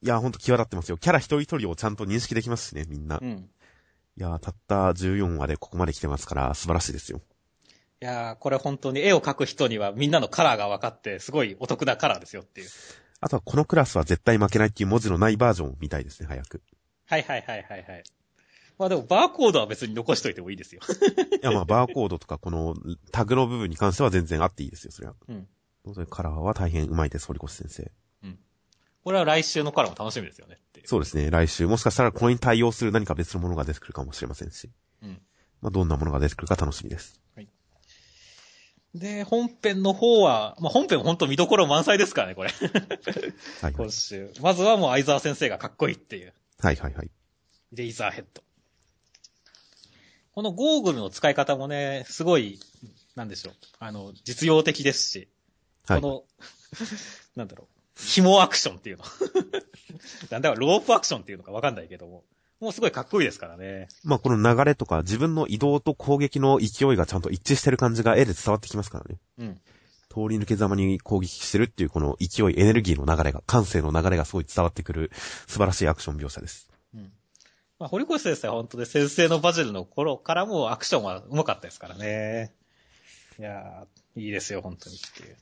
[0.00, 0.96] いやー、ほんと際立ってますよ。
[0.96, 3.24] キャラ一人一人をちゃんと認識できますしね、みんなう。
[3.24, 3.50] ん。
[4.16, 7.20] いやー、たった14話でここまで来てますから、素晴らしいですよ。
[8.00, 12.70] いやー、これ本当に絵を描く人にはみんなのカラーが分かって、すごいお得なカラーですよっていう。
[13.20, 16.62] あとはこのクラスは絶対負けないっていう文字のないバージョンを見たいですね、早く。
[17.04, 18.04] はいはいはいはいはい。
[18.82, 20.80] まあでもバーコードは別に残しといてもいいですよ。
[21.40, 22.74] いや、まあ、バーコードとかこの
[23.12, 25.14] タグの部分に関しては全然あっていいですよ、それは。
[25.28, 25.46] うん。
[26.06, 27.92] カラーは大変うまいです、堀越先生。
[29.04, 30.88] これは来週のカラーも楽しみですよねっていう。
[30.88, 34.68] そうですね、来週もしかしたらこれに対応する何か別のものが出てくるかもしれませんし。
[35.00, 35.20] うん。
[35.60, 37.20] まあ、どんなものが出てくるか楽しみです。
[38.94, 42.50] で、本編の方は、まあ本編本当見どころ満載ですからね、これ。
[42.50, 42.70] はい、
[43.62, 43.90] はい今。
[43.90, 44.32] 週。
[44.42, 46.34] まずはもう相沢先生がかっこいいっていう。
[46.58, 47.10] はい、はい、はい。
[47.72, 48.42] レイザーヘッド。
[50.34, 52.58] このゴーグルの使い方もね、すごい、
[53.14, 53.54] なんでしょう。
[53.78, 55.28] あの、実用的ですし、
[55.86, 56.24] はいこの、
[57.36, 59.04] なんだろう、紐アクションっていうの。
[60.30, 62.24] なんだろう、ロープアクションっていうのかわかんないけども、
[62.60, 63.88] もうすごいかっこいいですからね。
[64.04, 69.18] まあ、この流れとか自分の移動と攻撃の勢いがちゃんと一致してる感じが絵で伝わってきますからね。
[69.38, 69.60] うん。
[70.08, 75.10] 通り抜けざまに攻撃してるっていうこの勢い、エネルギーの流れが、感性の流れがすごい伝わってくる
[75.46, 76.71] 素晴らしいアクション描写です。
[77.82, 77.84] うん。
[77.84, 82.54] まあ、堀越先生は本当で先生のバジルの頃からもアクションは上手かったですからね。
[83.38, 85.36] いやー、いいですよ、本当にっていう。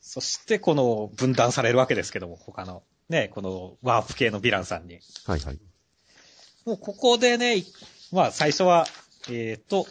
[0.00, 5.00] そして、この分断されるわけですけども、他の、ね、このワープ系のヴィランさんに。
[5.26, 5.58] はいはい。
[6.64, 7.64] もうここでね、い
[8.12, 8.86] まあ最初は、
[9.30, 9.86] えっ、と、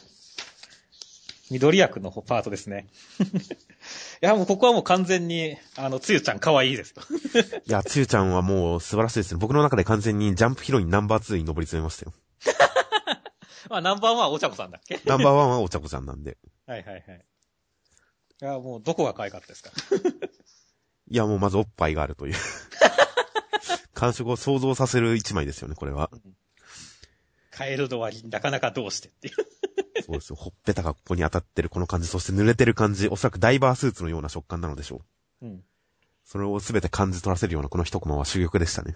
[1.51, 2.87] 緑役のパートですね。
[4.21, 7.03] いや、もうここはもう完全に、あの、つゆちゃん可愛いですよ。
[7.67, 9.39] いや、つゆちゃんはもう素晴らしいですね。
[9.39, 12.13] 僕の中で完全にジャンプヒロインナンバー2に上り詰めましたよ。
[13.69, 14.99] まあナンバーワンはお茶子さんだっけ？
[15.05, 16.37] ナンバーワンはお茶子ちゃんなんで。
[16.65, 17.25] はいはいはい。
[18.41, 19.71] いや、もうどこが可愛かったですか？
[21.09, 22.35] いや、もうまずおっぱいがあるという。
[23.93, 26.09] 感触を想像させる一枚ですよね、これは。
[27.51, 29.35] カエルの割になかなかどうしてっていう。
[30.05, 30.35] そうですよ。
[30.35, 35.01] ほっぺたがここに当たってるこの感じ、そして濡れてる感じ、おそらくダイバースーツのような食感なのでしょ
[35.41, 35.45] う。
[35.45, 35.63] うん。
[36.25, 38.95] それをすべて感じ取らせるようなこの一コマは珠玉でしたね。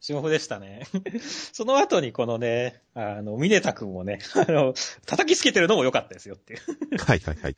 [0.00, 0.86] 仕事でしたね。
[1.52, 6.60] その後にこのね、あの、ミネタ君をね、 あの、叩きつけてるのも良かったですよっていう。
[6.98, 7.56] はいはいはい。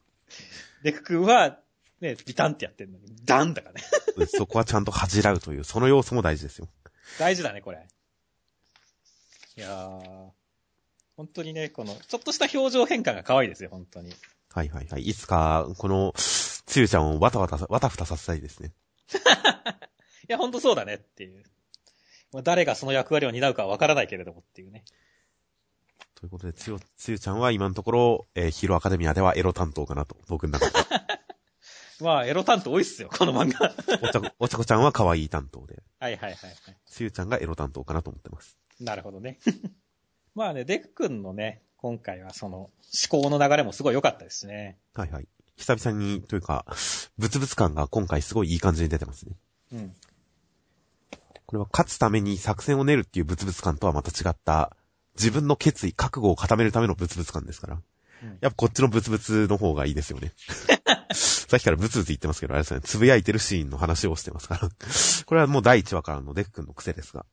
[0.82, 1.58] デク君は、
[2.00, 3.82] ね、ビタンってやってるのに、ダンだからね。
[4.26, 6.68] そこはちゃんと恥じらうという、その要素も大事ですよ。
[7.18, 7.86] 大事だね、これ。
[9.56, 10.30] いやー、
[11.18, 14.10] 本当にね、この、ちょっとした表情変化が可愛いですよ、本当に。
[14.10, 14.14] い
[14.54, 15.02] はいはいはい。
[15.02, 18.72] いつか、この、つゆちゃんをわたわたさ、わたふたさせたいですね。
[20.28, 21.42] や、本当そうだねっていう。
[22.32, 24.84] まあ、誰がその役割を担うかはわからないけれどもっていうね。
[26.14, 30.72] ということで、つよ、つゆちゃんは今のところ、えーヒーローアカデミアではエロ担当かなと、僕の中で。
[32.00, 33.74] まあ、エロ担当多いっすよ、この漫画。
[34.02, 36.76] おちゃこ、 おちゃこちゃんは可愛い担当で、はいはいはいはい。
[36.86, 38.56] つゆちゃんがエロ担当かなと思ってます。
[38.78, 39.40] なるほどね。
[40.38, 42.70] まあね、デク君のね、今回はその、思
[43.22, 44.78] 考の流れもすごい良かったですね。
[44.94, 45.26] はいはい。
[45.56, 46.64] 久々に、というか、
[47.18, 49.32] ブツブツ感が今回すごいいい感じに出てますね。
[49.72, 49.96] うん。
[51.46, 54.76] これは勝つために作戦を練るっていうブツブツ感とはまた違った、
[55.16, 57.74] 自分の決意、覚悟を固めるためのブツブツ感ですから。
[57.74, 57.82] うん
[58.40, 60.32] やっぱこっちのブツブツの方がいいですよね。
[61.14, 64.68] さっきからブツブツ言ってますけど、あれですね、つぶやいてるシーンの話をしてますから。
[65.26, 67.26] これはもう第1話からのデク君の癖ですが、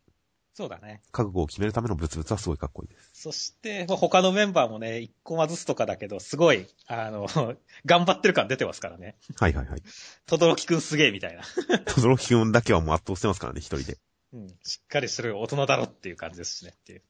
[0.56, 1.02] そうだね。
[1.12, 3.10] 覚悟を決めるためのブツブツはすごいかっこいいです。
[3.14, 7.28] そして、まあ他のメンバーもね、一コマずつとかだけど、すごい、あの、
[7.86, 9.18] 頑張ってる感出てますからね。
[9.38, 9.84] はいはいはい。
[10.26, 11.44] とどろきくんすげえみたいな。
[11.84, 13.98] とどろき君だけはもう圧倒してますからね、一人で。
[14.32, 14.48] うん。
[14.64, 17.02] しっかりする大人だろっていう感じですしねっていう。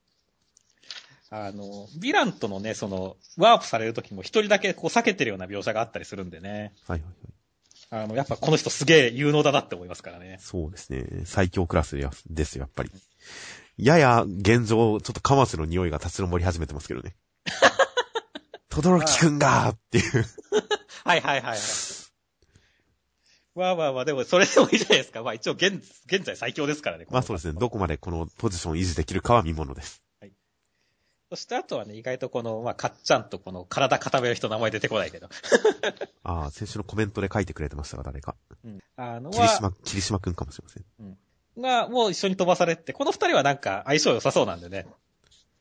[1.30, 6.74] あの、ヴィランとのね、その、ワープされる時も一人だけこう避けてるような描写があったりするんでね。
[6.88, 7.35] はいはいはい。
[7.96, 10.38] あの、やっぱこの人すげえ有能だなって思いますからね。
[10.42, 11.06] そうですね。
[11.26, 11.98] 最強クラス
[12.30, 12.92] ですよ、やっぱり。
[13.78, 17.16] やや、現状、ちょっとカマスの匂いが立ち上り始めてますけどね。
[18.70, 20.26] とどろきくんがーっていう。
[21.06, 21.60] はいはいはいはい。
[23.56, 25.24] まあまあまあ、でもそれでもいいじゃないですか。
[25.24, 27.06] まあ一応現、現在最強ですからね。
[27.10, 27.58] まあそうですね。
[27.58, 30.05] どこまでこのポジションを維持できるかは見ものです。
[31.36, 35.28] そしてあとはね、意外とこの、まあ、かっちゃんとこの体固める人名前出てこないけど。
[36.24, 38.36] ああ、先週のコメントで書いてくれてましたが、誰か。
[38.63, 38.80] うん。
[38.95, 41.62] あの、霧島、霧島くんかもしれません。
[41.62, 44.88] が、もう一緒に飛ばされて、この二人はなんか相性良さそうなんでね。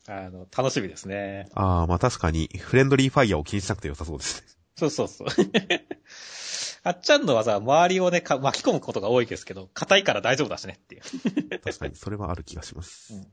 [0.07, 1.49] あの、楽しみですね。
[1.55, 4.49] ああ、まあ確かに、フレンドリーファイヤーを気にしなくて良さそうですね。
[4.77, 5.29] そうそうそう。
[6.87, 11.61] あっちゃんの技は周りをね、か巻き込むことが多いですけど、硬いから大丈夫だしねっていう。
[11.61, 13.15] 確かに、それはある気がします。
[13.15, 13.27] うん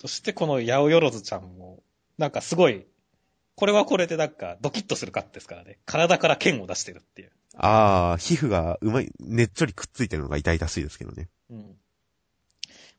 [0.00, 1.82] そしてこのヤオヨロズちゃんも、
[2.18, 2.86] なんかすごい、
[3.56, 5.78] これはこれでなんかドキッとするカットですからね。
[5.86, 7.32] 体から剣を出してるっていう。
[7.56, 11.28] ああ、皮膚がうまい、ねっちょりくっついてるのが痛々しいですけどね。
[11.50, 11.76] うん。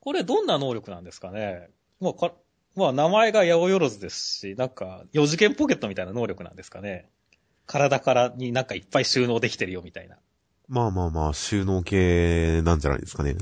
[0.01, 1.69] これどんな能力なんですかね
[2.01, 2.33] もうか、
[2.75, 7.09] まあ名前が八百万ですし、なんか四次元ポケットみたいな能力なんですかね。
[7.65, 10.17] 体からになんかいっぱい収納できてるよみたいな。
[10.67, 13.37] まあまあまあ、収納系なんじゃないですかね。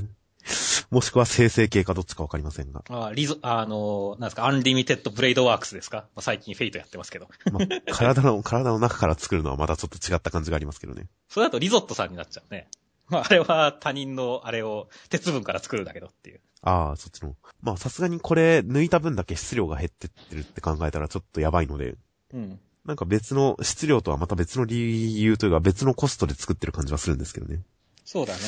[0.90, 2.84] もしくは生成系かどっちかわかりませんが。
[2.88, 7.28] あリゾ、あの、なんですか、 Unlimited Blade Works ですか、まあ、最近 Fate やってますけど。
[7.52, 11.06] まあ、体の、体の中から作るのはまたちょっと違った感じがありますけどね。
[11.28, 12.68] それだとリゾットさんになっちゃうね。
[13.08, 16.40] まあ、あれは他人のあれを鉄分から作るんだけどっていう。
[16.62, 17.36] ああ、そっちの。
[17.62, 21.94] まあさすがにこれ抜いた分だけ質量が減ってってるって考えたらちょっとやばいので、
[22.34, 22.60] うん。
[22.84, 27.60] なんか別の質量とはまた別の理由というか別のコストで作ってる感じはするんですけどね。
[28.04, 28.40] そうだね。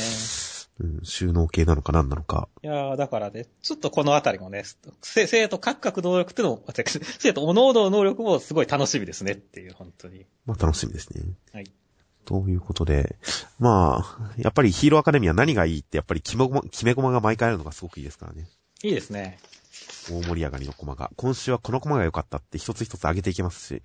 [0.80, 2.48] うん、収納系なのか何なのか。
[2.62, 4.64] いやーだからね、ちょっとこのあたりもね、
[5.02, 6.64] せ生徒各々能力っていうのも、
[7.18, 10.24] 生徒おのおのの能力もすごい楽しみですねっていう、本当に。
[10.46, 11.22] まあ楽しみですね。
[11.52, 11.70] はい。
[12.24, 13.16] ということで、
[13.58, 18.48] まあ、やっぱりヒーローアカデミア何がいいってやっぱり決め駒、決め駒が毎回あるのがすごくいいですからね。
[18.82, 19.38] いいですね。
[20.10, 21.10] 大盛り上がりの駒が。
[21.16, 23.82] 今週はこの駒が良かったって一つ一つ上げていけますし。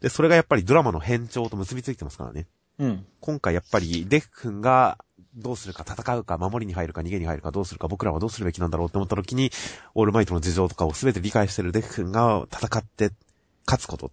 [0.00, 2.46] で、それがやっぱりドラマの変調と結びついてますからね。
[2.78, 3.06] うん。
[3.20, 4.98] 今回やっぱりデク君が
[5.36, 9.50] どうするか戦うか守りに入るか逃げに入るかどうするか僕らはどうするべきなんだろうって思った時に
[9.94, 13.10] オールマイトの事情とかを全て理解してるデク君が戦って
[13.66, 14.10] 勝つこと。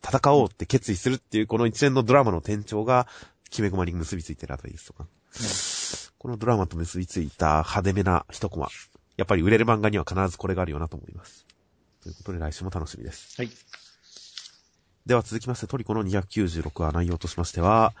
[0.00, 3.06] 戦おうって決意するっていうこの一連のドラマの転調が
[3.50, 5.06] 決め駒に結びついてるあたりですとか。
[6.18, 8.68] このドラマと結びついた派手めな一コマ。
[9.16, 11.46] やっぱり売れる漫画には必ずこれがあるよなと思います。
[12.02, 13.34] ということで来週も楽しみです。
[13.36, 13.50] はい。
[15.06, 17.94] では続きましてトリコの296話内容としましては、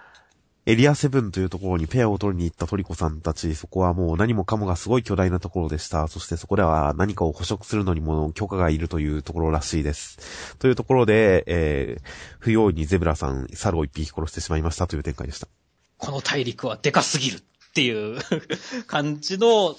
[0.68, 6.08] エリアセブンというところにペアを取りに行ったトリコさんたち、そこはもう何もかもがすごい巨大なところでした。
[6.08, 10.56] そしてそこでは何かを捕食するのにも許可がいるというところらしいです。
[10.58, 12.02] というところで、えー、
[12.38, 15.48] 不用意にゼブラさん、猿を一匹殺してしまいましたという展開でした。
[15.96, 17.40] この大陸はでかすぎるっ
[17.72, 18.18] ていう
[18.86, 19.74] 感じの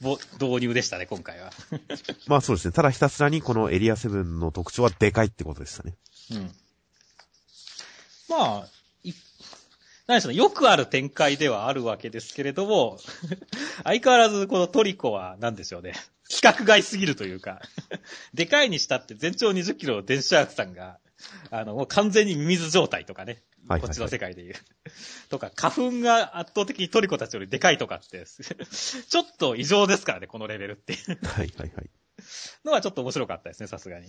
[0.00, 1.52] ぼ導入でしたね、今回は。
[2.26, 2.72] まあそうですね。
[2.72, 5.94] ただひたすらにこのエリアセブンの特徴はでかいってことでしたね。
[6.32, 6.50] うん。
[8.28, 8.79] まあ、い、
[10.10, 12.98] 何でしょうね、よくある展開ではあるわけですけれども、
[13.84, 15.94] 相変わらずこのトリコは何でしょうね、
[16.28, 17.62] 規格外すぎるというか、
[18.34, 20.98] でかいにしたって全長20キロの電子アークさんが、
[21.52, 23.44] あの、もう完全にミミズ状態とかね。
[23.68, 24.54] はいこっちの世界で言う。
[25.30, 31.90] とか、花粉が圧倒的にトリコたちよりでかいとかって、ちょっと異常ですからね、このレベルっていうはいはいはい。
[32.64, 34.08] のはちょっと面白かったですね、さすがに。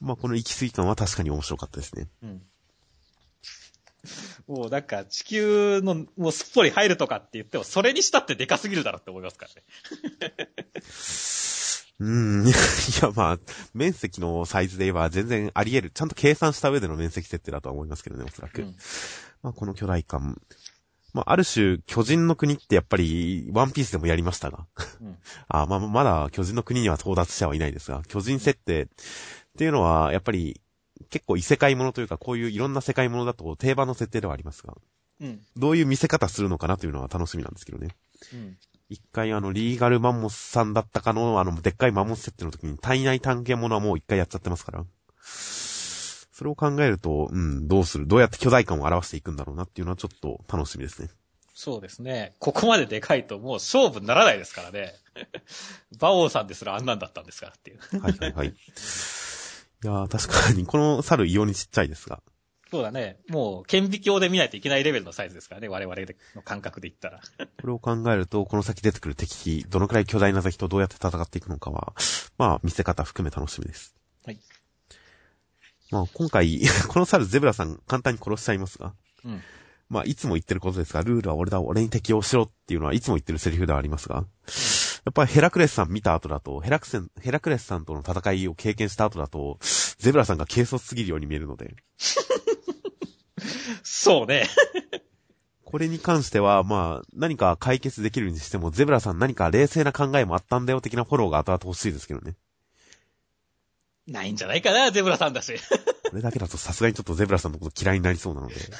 [0.00, 2.08] まあこの行き過ぎ感は確かに面白かったですね。
[2.22, 2.42] うん。
[4.46, 10.48] もうなんか地球のもうすっぽり入るとかって言っても、それにしたってでかすぎるだろって思いますからね。
[12.00, 12.46] うーん。
[12.48, 12.52] い
[13.02, 13.38] や、まあ、
[13.74, 15.90] 面積のサイズで言えば全然あり得る。
[15.90, 18.62] ちゃんと計算した上での面積設定だとは思いますけどね、おそらく。
[18.62, 18.76] うん
[19.42, 20.40] まあ、この巨大感。
[21.14, 24.66] まあ、ある種、巨人の国ってやっぱり、ワンピースでもやりましたが。
[25.00, 25.16] うん
[25.48, 28.86] あまあ、まだ巨人の国には到達者はいないですが、巨人設定っ
[29.56, 30.60] ていうのは、やっぱり、
[31.10, 34.74] 結構異世界ものというか、こういういろんな世界ものだと定番の設定ではありますが、
[35.20, 35.40] うん。
[35.56, 37.88] どういう見せ方するのかなというのは楽しみなんですけどね。
[38.32, 38.56] うん。
[38.88, 44.84] 一回あの、リーガルマンモスさんだったかの、あの、でっかいマンモス設定の時に体内探検ものはもう一回やっちゃってますから。
[45.20, 48.06] それを考えると、うん、どうする？
[48.06, 51.08] どうやって巨大感を表していくんだろうなっていうのはちょっと楽しみですね。
[51.52, 52.36] そうですね。
[52.38, 54.94] ここまででかいともう勝負にならないですからね。
[56.00, 58.00] 馬王さんですらあんなんだったんですからっていう。
[58.00, 58.54] はいはいはい。
[59.84, 62.20] いやー、確かに、この猿異様にちっちゃいですが。
[62.70, 63.18] そうだね。
[63.28, 65.68] もう顕微鏡で見ないといけないレベルのサイズですからね。
[65.68, 65.96] 我々
[66.34, 67.20] の感覚で言ったら。
[67.60, 71.94] これを考えると、この先出てくる敵、どのくらい巨大な敵とどうやって戦っていくのかは、
[72.36, 73.94] まあ、見せ方含め楽しみです。
[74.26, 74.40] はい。
[75.90, 79.42] まあ、今回、 この猿ゼブラさん簡単に殺しちゃいますが、うん。
[79.88, 84.26] まあ、いつも言ってることですが、ルールは俺だ、俺に適用しろっていうのはいつも言ってるセリフではありますが、
[85.08, 89.58] やっぱりヘラクレスさん見た後だと、ヘラクセン、ヘラクレスさんとの戦いを経験した後だと、
[89.96, 91.76] ゼブラさんが軽率すぎるように見えるので、
[93.82, 94.46] そうね。
[95.64, 102.36] これに関しては、まあ、何か解決できるにしても、ゼブラさん何か冷静な考えもあったんだよ的なフォローが後々欲しいですけどね。
[104.06, 105.54] ないんじゃないかな、ゼブラさんだし。
[106.10, 108.56] これだけだとさすがにちょっとゼブラさんのこと嫌いになりそうなので。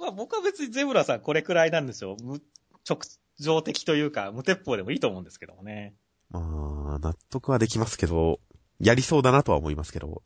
[0.00, 2.16] まあ僕は別にゼブラさんこれくらいなんですよ。
[2.22, 2.40] 無、
[2.88, 3.00] 直
[3.38, 5.94] 情的というか、無鉄砲でもいいと思うんですけどもね。
[6.30, 8.40] まあ、納得はできますけど、
[8.80, 10.22] やりそうだなとは思いますけど、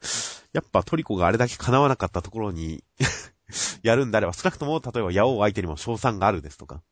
[0.52, 2.82] やっぱトリコがあれだけ叶わなかったところに、
[3.82, 6.82] やるんであれば、少なくとも、例えば、ヤオ相手にも賞賛があるですとか、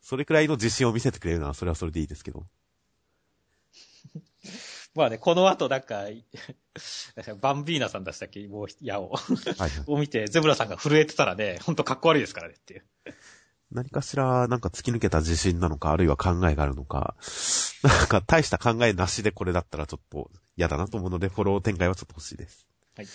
[0.00, 2.46] それくらいの自信を見せてくれるのは、それはそれでいいですけど。
[4.94, 6.04] まあね、この後なんか、
[7.40, 8.46] バンビーナさん出したっけ？
[8.48, 9.10] もう、矢を。
[9.10, 9.70] はいはい。
[9.86, 12.84] を見て、ゼブラさんが震えてたらね、ほんとかっこ悪いですからねっていう。
[13.72, 17.16] 何かしら、なんか突き抜けた自信なのか、あるいは考えがあるのか、
[17.82, 22.66] なんか大した考えなしでこれだったらちょっと嫌だなと思うので、フォロー展開はちょっと欲しいです。
[22.96, 23.06] はい。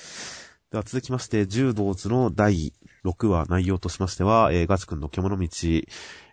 [0.71, 2.73] では続きまして、柔道図の第
[3.03, 5.47] 6話内容としましては、えーガチ君の獣道、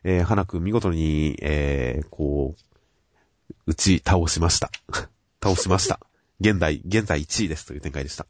[0.05, 4.71] えー花君見事に、えーこう、打ち倒しました。
[5.43, 6.01] 倒しました。
[6.41, 8.27] 現在、現在1位ですという展開でした。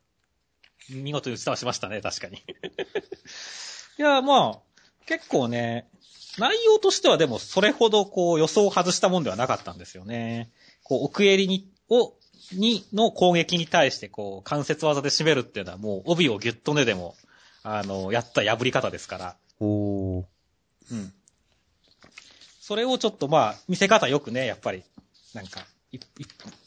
[0.90, 2.38] 見事に打ち倒しましたね、確かに。
[3.98, 4.69] いや、まあ、
[5.10, 5.88] 結構ね、
[6.38, 10.52] 内容としてはでもそれほどこう予想を外したもんではなかったんですよね。
[10.84, 12.14] こう、奥襟に、を、
[12.52, 17.16] に、の攻撃に対してこう、関節技で締めるっていうのはもう帯をギュッとねでも、
[17.64, 19.36] あの、やった破り方ですから。
[19.58, 20.24] おー。
[20.92, 21.12] うん。
[22.60, 24.84] それをちょっとまあ、見せ方よくね、やっぱり、
[25.34, 25.66] なんか、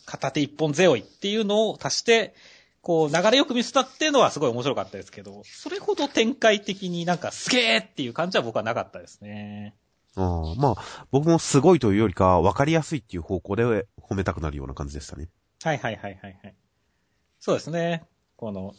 [0.05, 2.35] 片手一本背負いっていうのを足して、
[2.83, 9.73] こう、流れよく見せたっていうのはすごい面白かったですけど、それほど展開的になんかすげーっていう感じは僕はなかったですね。
[10.17, 13.63] あーまあ、僕もすごいというよりか、わかりやすいっていう方向で
[13.97, 15.29] 褒めたくなるような感じでしたね。
[15.63, 16.55] はいはいはいはいはい。
[17.39, 18.03] そうですね。
[18.35, 18.73] この、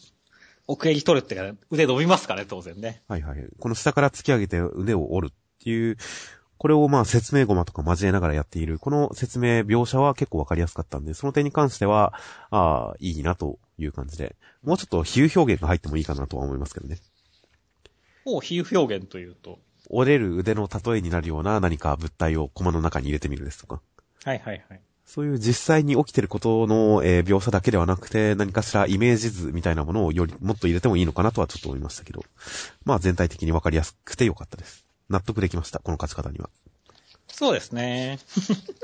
[0.66, 3.02] 奥襟取るってか腕伸びますからね、当然ね。
[3.09, 3.38] はいはい。
[3.59, 5.96] この下から突き上げて腕を折るっていう、
[6.59, 12.12] これをまあ説明ゴマとか交えながらやっている、この説明描写は結構わかりやすかったんで、その点に関しては、
[12.50, 16.99] ああ、いいなという感じで、もうちょっと比喩表現が入ってもいいかなとは思いますけどね。
[18.25, 19.59] を比喩表現というと？
[19.91, 23.83] 折れる腕の例えになるような何か物体をコマの中に入れてみるですとか。
[24.25, 24.81] はいはいはい。
[25.05, 32.25] そういう実際に起きてることの、えー描写だけではなくて、何かしらイメージ図みたいなものをより、もっと入れてもいいのかなとはちょっと思いましたけど。
[32.87, 34.87] まあ全体的にわかりやすくてよかったです。
[35.11, 36.49] 納得できました、この勝ち方には。
[37.37, 38.20] そうですね。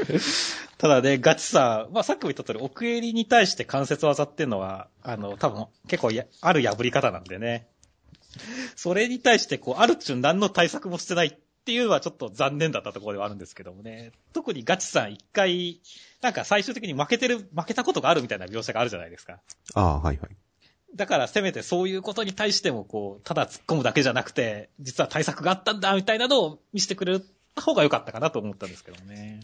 [0.77, 7.69] ただね、ガチさ、まあさっきも言った通り、奥襟に対して関節技っていうのは、あの、多分結構やある破り方なんでね。
[8.75, 11.33] それに対して、こう、ある種何の対策もしてないっ
[11.65, 14.11] ていうのはちょっと残念だったところではあるんですけどもね。
[14.33, 15.81] 特にガチさん一回、
[16.21, 19.39] なんか最終的に負けてる、負けたことがあるみたいな描写があるじゃないですか。
[19.75, 20.31] ああ、はいはい。
[20.97, 27.25] だからせめてそういうことに対しても、こう、ただ突っ込むだけじゃなくて、実は対策があったんだ、みたいなのを見せてくれる
[27.61, 29.41] た方が良かったかなと思ったんですけどね。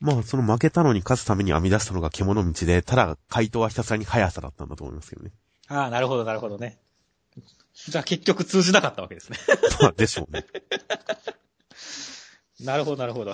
[0.00, 5.30] まあ、その負けたのに勝つために編み出したのが獣道で、ただ回答はひたすらに速さだったんだと思いますけどね。
[5.68, 6.78] ああ、なるほど、なるほどね。
[7.74, 9.38] じゃあ結局通じなかったわけですね。
[9.80, 10.44] まあ、でしょうね。
[12.60, 13.32] なるほど、なるほど。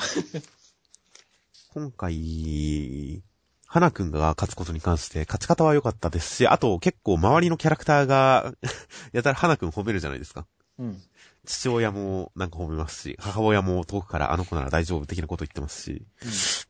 [1.74, 3.22] 今回、
[3.66, 8.52] 花くんが勝つことに関して勝ち方は良かったですし、あと結構周りのキャラクターが、
[9.12, 10.46] やたら花くん褒めるじゃないですか。
[10.78, 11.02] うん。
[11.44, 16.06] 父親もなんか褒めますし、母親も遠くからあの子なら大丈夫的なこと言ってますし、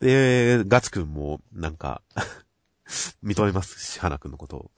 [0.00, 2.02] で、ガチくんもなんか、
[3.22, 4.70] 認めますし、花くんのことを。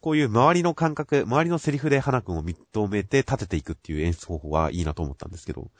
[0.00, 2.56] こういう周りの感覚、周りのセリフで花くんを認
[2.88, 5.70] めて立てていくっていう演出方法はいいなと思ったんですけど、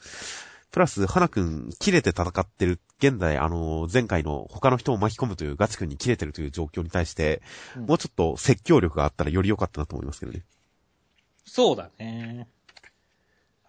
[0.71, 7.41] プラス、花くん、切れて戦ってる、現在、あの、前回の他の人を巻き込むというガチくんに切れてるという状況に対して、
[7.77, 10.43] うんもうちょっと説教力があったらより良かったなと思いますけどね。
[11.45, 12.49] そうだね。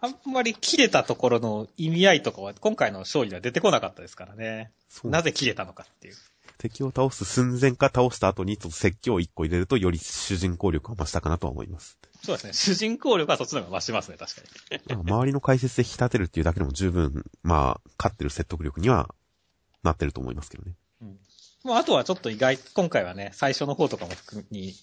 [0.01, 4.71] あんまり切れたところの意味合いとかは今回の勝利では出てこなかったですからね。
[5.03, 6.15] なぜ切れたのかっていう。
[6.57, 11.97] 敵を倒す寸前か倒した後にちょっと説教を一個入れるとより主人公力が増したかなとは思います。
[12.21, 12.53] そうですね。
[12.53, 14.41] 主人公力はそっちの方が増しますね、確か
[14.91, 14.95] に。
[14.95, 19.13] まあ周りの解説で引き立てるっていうだけでも十分、まあ、勝ってる説得力には
[19.83, 20.73] なってると思いますけどね。
[21.01, 21.17] うん。
[21.63, 24.73] まあ、あとはちょっと意外、今回はね、最初の方とかも含に、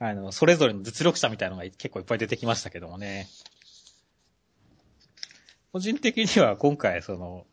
[0.00, 3.28] あの、それぞれの実力者みたいなのが結構いっぱい出てきましたけどもね。
[5.72, 7.46] 個人的には今回、その、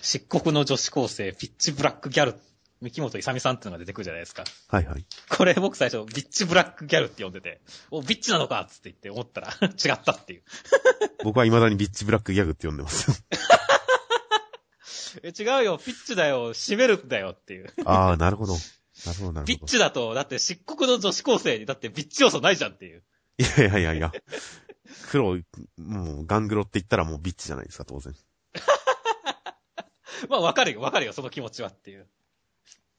[0.00, 2.34] 漆黒の女子高生、ピッチブラックギャル、
[2.80, 4.44] 三木本勇美さんっていうのが出てくるじゃないですか。
[4.68, 5.04] はいはい。
[5.28, 10.42] これ僕最初、ビッチブラックギャルって呼んでて、お、ビッチなのかっつって言って思ったら 違ったっていう。
[11.22, 13.10] 僕は未だにビッチブラックギャグって呼んでます
[15.22, 17.70] 違うよ、ピッチだよ、締めるんだよっていう。
[17.84, 18.54] ああ、なるほど。
[18.54, 19.70] なるほど、なるビッほど。
[19.70, 23.02] チだと、だって漆黒の女子高生に、だってビッチ要素ないじゃんっていう。
[23.36, 24.12] いやいやいやいや。
[25.10, 25.36] 黒、
[25.78, 28.14] もう、ガングロって言ったらもうビッチじゃないですか、当然。
[30.28, 32.06] まあわかるよ、わかるよ、その気持ちはっていう。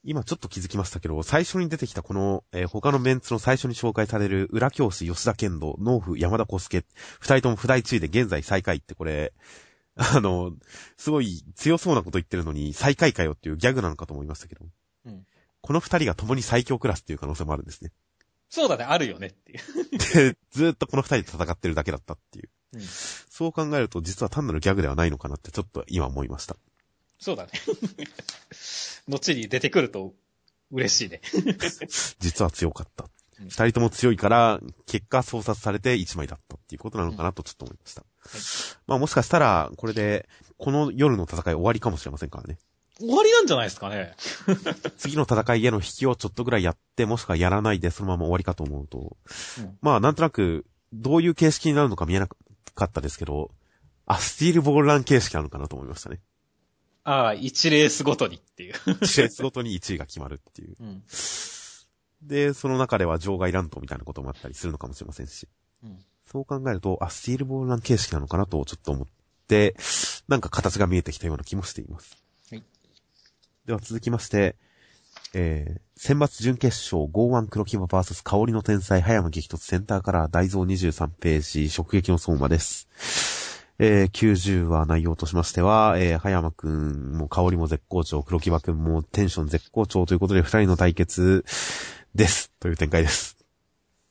[0.03, 6.83] 今ちょっと気づきましたけど、最初に出てきたこの、えー他のメンツの最初に紹介される、裏教師吉田健人、農夫山田小助、
[7.19, 9.33] 二人とも不大地位で現在最下位ってこれ、
[9.95, 10.53] あの、
[10.97, 14.65] すごい強そうなこと言ってるのに最下位かよっていうギャグなのかと思いましたけど、
[15.05, 15.27] うん。
[15.61, 17.91] この二人が共に最強クラスっていう可能性もあるんですね。
[18.51, 19.97] そうだね、あるよねっていう。
[19.97, 22.49] で、ずーっとこの二人で戦ってるだけだったっていう。
[22.73, 22.81] うん。
[22.81, 26.57] そう考えると実は単なるギャグではないのかなってちょっと今思いました。
[27.17, 27.51] そうだね。
[29.07, 30.13] 後に出てくると
[30.69, 31.21] 嬉しいね。
[32.19, 33.05] 実は強かった。
[33.05, 33.09] うん
[33.45, 38.03] 二人とも強いから、結果操作されて一枚だったっていうことなのかなとちょっと思いました。
[38.85, 40.29] まあもしかしたら、これで、
[40.59, 42.59] この夜の戦い終わりかもしれませんからね。
[43.01, 44.13] 終わりなんじゃないですかね。
[44.97, 49.17] 次の戦いへの引きをちょっとぐらいやって、もしくはやらないでそのまま終わりかと思うと、
[49.59, 53.51] うんまあなんとなく、どういう形式になるのか見えなかったですけど、
[54.05, 56.19] あ、スティールボールラン形式なのかなと思いましたね。
[57.03, 58.73] ああ、1レースごとにっていう。
[58.99, 60.75] 季節ごとに1位が決まるっていう。
[60.79, 61.03] うん。
[62.21, 65.47] で、その中では場外乱闘みたいなこともあったりするのかもしれませんし。
[65.83, 65.97] うん。
[66.27, 69.07] そう考えると、あ、スティールボールラン形式なのかなとちょっと思っ
[69.47, 69.75] て、
[70.27, 72.20] なんか形が見えてきたような気もしています。
[73.71, 73.75] はい。
[73.75, 74.55] では続きまして、
[75.33, 82.89] えー、選抜準決勝、51黒木場 VS 香りの天才、葉山激突センターカラー、大蔵23ページ、直撃の相馬です。
[83.79, 91.45] えー、90話内容としましては、えー、葉山くんも香りも絶好調、黒木場くんもテンション絶好調ということで、二人の対決
[92.13, 92.51] です。
[92.59, 93.37] という展開です。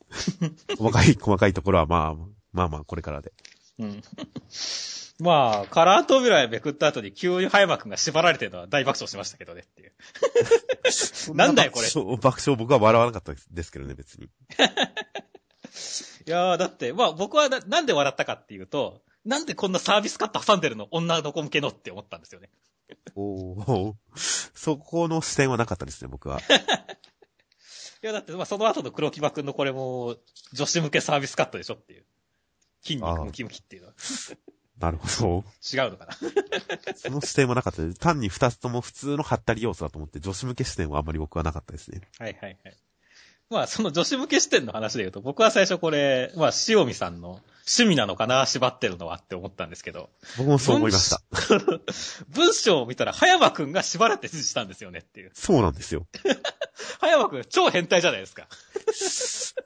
[0.79, 3.33] 細かい、細かいところはまあ、まあまあ、これからで。
[3.79, 4.03] うん。
[5.21, 9.93] まあ、カラー扉へめくった後に急に葉山くんが縛られてるのは大爆笑しましたけどねっていう。
[11.35, 14.27] なんだよこれ爆笑爆笑僕は笑わなかったですけどね、別に。
[16.27, 22.51] いやー、だって、まあ僕はななんで笑ったかっていうと、なんでこんなサービスカット挟んでるの女の子向けのって思ったんですよね。
[23.15, 23.95] おー
[24.55, 26.41] そこの視点はなかったですね、僕は。
[28.03, 30.17] いや、だって、まあその後の黒木場くんのこれも、
[30.53, 32.05] 女子向けサービスカットでしょっていう。
[32.83, 33.95] 筋肉ムキムキっていうのは
[34.81, 35.45] なるほど。
[35.73, 36.15] 違うのかな。
[36.97, 37.99] その視点はなかったです。
[37.99, 42.01] 単に二つとも普通のハったり要素だと思って、女子向け視点はあんまり僕はなかったですね。
[42.19, 42.77] はいはいはい。
[43.51, 50.09] まあ、その女子向け視点の話で言うと、僕は最初これ、まあ、塩見さんの趣味なのかな、縛ってるのはって思ったんですけど、
[50.39, 51.21] 僕もそう思いました。
[52.29, 55.33] 文章 を見たら、葉山くんが縛られてしたんですよねっていう。
[55.35, 56.07] そうなんですよ。
[57.01, 58.47] 葉山くん超変態じゃないですか。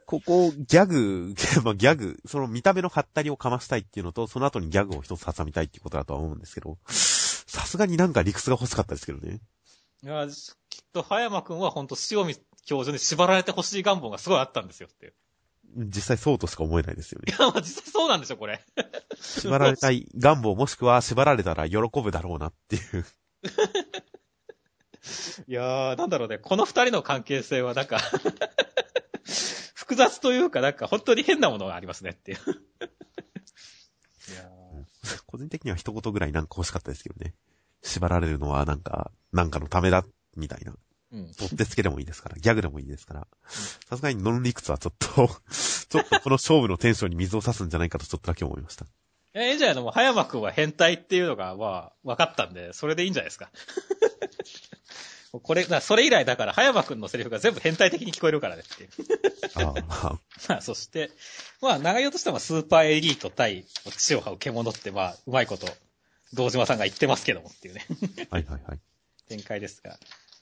[0.05, 1.33] ここ、ギャグ、
[1.63, 9.39] まあギャグ、その見た目のハったりをかましたいっていうのと、その後にギャグを一つ挟みたいっていうことだとは思うんですけど、さすがになんか理屈が欲しかったですけどね。
[10.03, 10.27] いや、
[10.69, 12.35] きっと葉山くんは本当塩見
[12.65, 15.13] 教授に縛られてほしい願望がすごいあったんですよって。
[15.75, 17.33] 実際そうとしか思えないですよね。
[17.35, 18.63] いや、まあ実際そうなんでしょ、これ。
[19.19, 23.05] 縛られたい願望もしくは縛られたら喜ぶだろうなっていう。
[25.47, 27.99] いやー、なんだろうね、この二人の関係性はなんか、
[29.85, 32.37] 複雑というか、なんか本当に変なものがありますねっていう。
[32.37, 32.41] い
[34.33, 34.49] や
[35.27, 37.35] 個人的には一言ぐらいなんか欲しかったですけどね。
[37.83, 40.03] 縛られるのはなんか、なんかのためだ、
[40.35, 40.71] みたいな。
[40.71, 40.75] ー
[41.13, 41.31] うん。
[41.35, 43.27] 取ってつけでもいいですから、ギャグでもいいですから。
[43.87, 45.05] さすがにノン理屈はちょっと、
[45.53, 48.87] ちょっとこの勝負のテンションに水を差すんじゃないかとちょっとだけ思いました。
[49.35, 53.51] え、いいんじゃないのもう、葉山くんは変態っていうのが、まあ、分かったんで、それでいいんじゃないですか。
[55.39, 58.89] これ、それ以来だから、葉山くんのセリフが全部変態的に聞こえるからねっていう。
[59.55, 60.19] ああ、
[60.49, 61.11] まあ、そして、
[61.61, 65.67] まあ、長与としてはスーパーエリート対血を這う獣って、まあ、うまいこと、
[66.33, 67.85] 道島さんが言ってますけどもっていうね、
[68.29, 68.79] はいはいはい。
[69.27, 69.97] 展開ですが。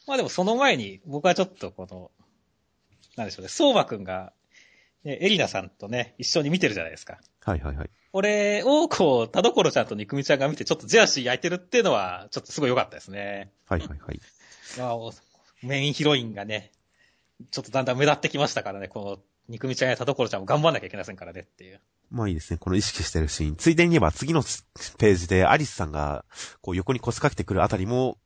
[0.08, 2.12] まあでもその前に、僕はちょっとこの、
[3.16, 4.34] なんでしょうね、相馬くんが、
[5.04, 7.20] ね、エリナさんとね、一緒に見てるじゃないですか。
[7.42, 7.90] はいはいはい。
[8.12, 13.52] これを、こう、田所ちゃんと肉みちゃんが見て、ちょっとジェラシー焼いてるっていうのは、ちょっとすごい良かったですね。
[13.68, 14.22] はいはいはい。
[14.78, 15.14] まあ、お
[15.62, 16.72] メインヒロインがね、
[17.52, 19.18] ちょっとだんだん目立ってきましたからね、この、
[19.50, 21.82] 肉みちゃんや田所ちゃんも頑張んなきゃいけませんからねっていう。
[22.10, 22.58] まあいいですね。
[22.58, 23.56] この意識してるシーン。
[23.56, 24.44] ついでに言えば次の
[24.98, 26.24] ページでアリスさんが、
[26.62, 28.18] こう横に腰掛けてくるあたりも、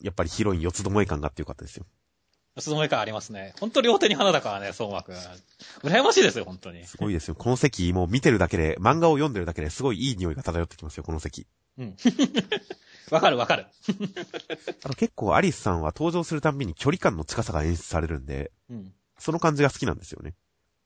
[0.00, 1.86] やっぱりヒロイン四つどもえ感があってよかったですよ。
[2.58, 3.52] その目感ありますね。
[3.58, 5.16] 本当両手に花だからね、相馬くん。
[5.82, 6.86] 羨ましいですよ、本当に。
[6.86, 7.34] すごいですよ。
[7.34, 11.48] この席、もう見てるだけで、漫画を読んでるだけですごいいい匂いが漂ってきますよ、この席。
[11.78, 11.96] うん。
[13.10, 13.66] わかるわかる。
[14.84, 18.92] あの結構アリスさんは登場するたんびに距離感の近さが演出されるんで、うん。
[19.18, 20.34] その感じが好きなんですよね。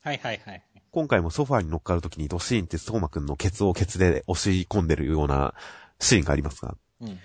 [0.00, 0.62] はいはいはい。
[0.90, 5.54] 今回もソファーに乗っかるときにドシーンって相馬くんのケツをケツで押し込んでるような
[6.00, 7.18] シーンがありますが、うん。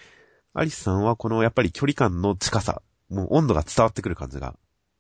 [0.54, 4.56] アリスさんはこのやっぱり距離感の近さ、もう温度が伝わってくる感じが、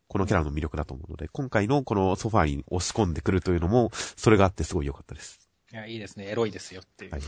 [0.08, 5.43] このキャラの魅力だと思うので、今回のこのソファーに押し込んでくるというのも、それがあってすごい良かったです。
[5.74, 6.28] いや、いいですね。
[6.28, 7.12] エロいですよっていう。
[7.12, 7.22] はい。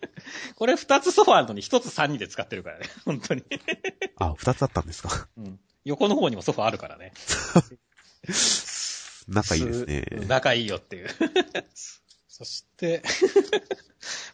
[0.56, 2.86] これ二つソファーあるのに一つ三人で使ってるからね。
[3.04, 3.44] 本当に。
[4.16, 5.28] あ、二つあったんですか？
[5.36, 5.60] うん。
[5.84, 7.12] 横の方にもソファーあるからね。
[9.28, 10.04] 仲いいですね。
[10.22, 11.08] す仲いいよっていう。
[12.28, 13.02] そして、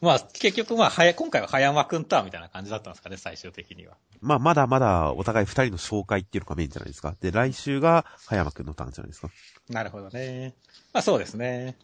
[0.01, 3.97] まあ、結局まあ、はや、今回は葉山くんターンみたいな感じだったんですかね、最終的には。
[4.21, 7.17] まあ、まだまだお互い二人の紹介っていうのがメインじゃないですか。
[7.21, 9.31] で、来週が葉山くんのターンじゃないですか。
[9.69, 10.55] なるほどね。
[10.93, 11.77] まあそうですね。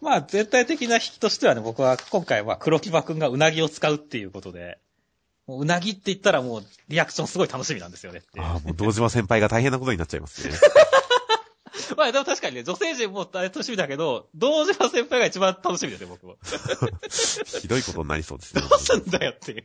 [0.00, 4.78] まあ全体的な引きとしてはね、僕は今回は黒木場くんがうなぎを使うっていうことで、
[5.46, 8.40] もううなぎって言ったらもうリアクションすごい楽しみなんですよねって。
[8.40, 10.54] ああ、もう堂島先輩が大変なことになっちゃいますね。
[11.96, 16.36] まあでも確かにね、女性陣も楽しみだけど、道島先輩が一番楽しみですよ、僕も。
[17.60, 18.62] ひどいことになりそうですね。
[18.62, 19.64] どうすんだよっていう。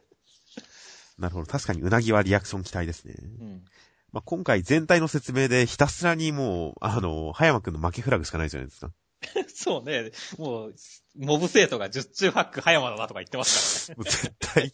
[1.18, 1.46] なるほど。
[1.46, 3.14] 確かにうなぎはリアクション期待ですね。
[3.18, 3.64] うん。
[4.12, 8.90] まあ、今回全体の説明でひたすらにもう、あの、葉山くんの負けフラグしかないじゃないですか。
[9.54, 10.10] そうね。
[10.38, 10.74] もう、
[11.16, 14.10] モブ生徒が十中八九葉山だなとか言ってますからね。
[14.10, 14.72] 絶対、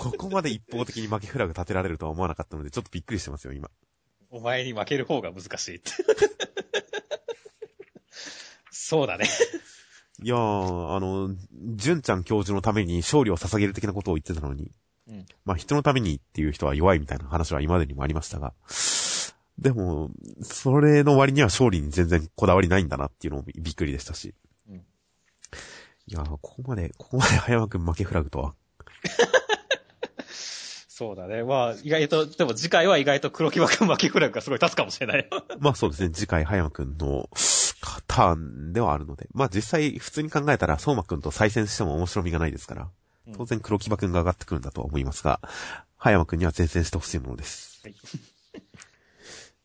[0.00, 3.70] ここまで一方的に負けフラグ立てられるとは思わなかったので、ちょっとびっくりしてますよ、今。
[4.30, 5.90] お前に負ける方が難しいって。
[8.70, 9.26] そうだね。
[10.22, 11.34] いやー、あの、
[11.76, 14.70] 純ちゃん教授のために勝利を捧げる的なことを言ってたのに、
[15.08, 15.26] うん。
[15.44, 18.54] まあ人のためにっていう人は弱いみたいな話は今までにもありましたが、
[19.58, 20.10] でも、
[20.42, 24.34] それの割には勝利に全然こだわりないんだなっていうのもびっくりでしたし。
[24.68, 24.84] うん
[26.08, 28.54] いやー、ここまで、ここまで早山くん負けフラグとは。
[30.34, 31.42] そうだね。
[31.44, 35.28] まあ、意外と、でも次回は意外と黒木場くん負けフラグがすごい立つかもしれない。
[35.60, 37.28] まあそうですね、次回早山くんの
[38.06, 45.40] ターンではあるので、まあ実際普通に考えたら相馬くんと再戦しても面白みがないですから、うん当然黒木場くんが上がってくるんだとは思いますが、
[45.96, 47.80] 早山くんには前戦してほしいものです。
[47.84, 47.94] はい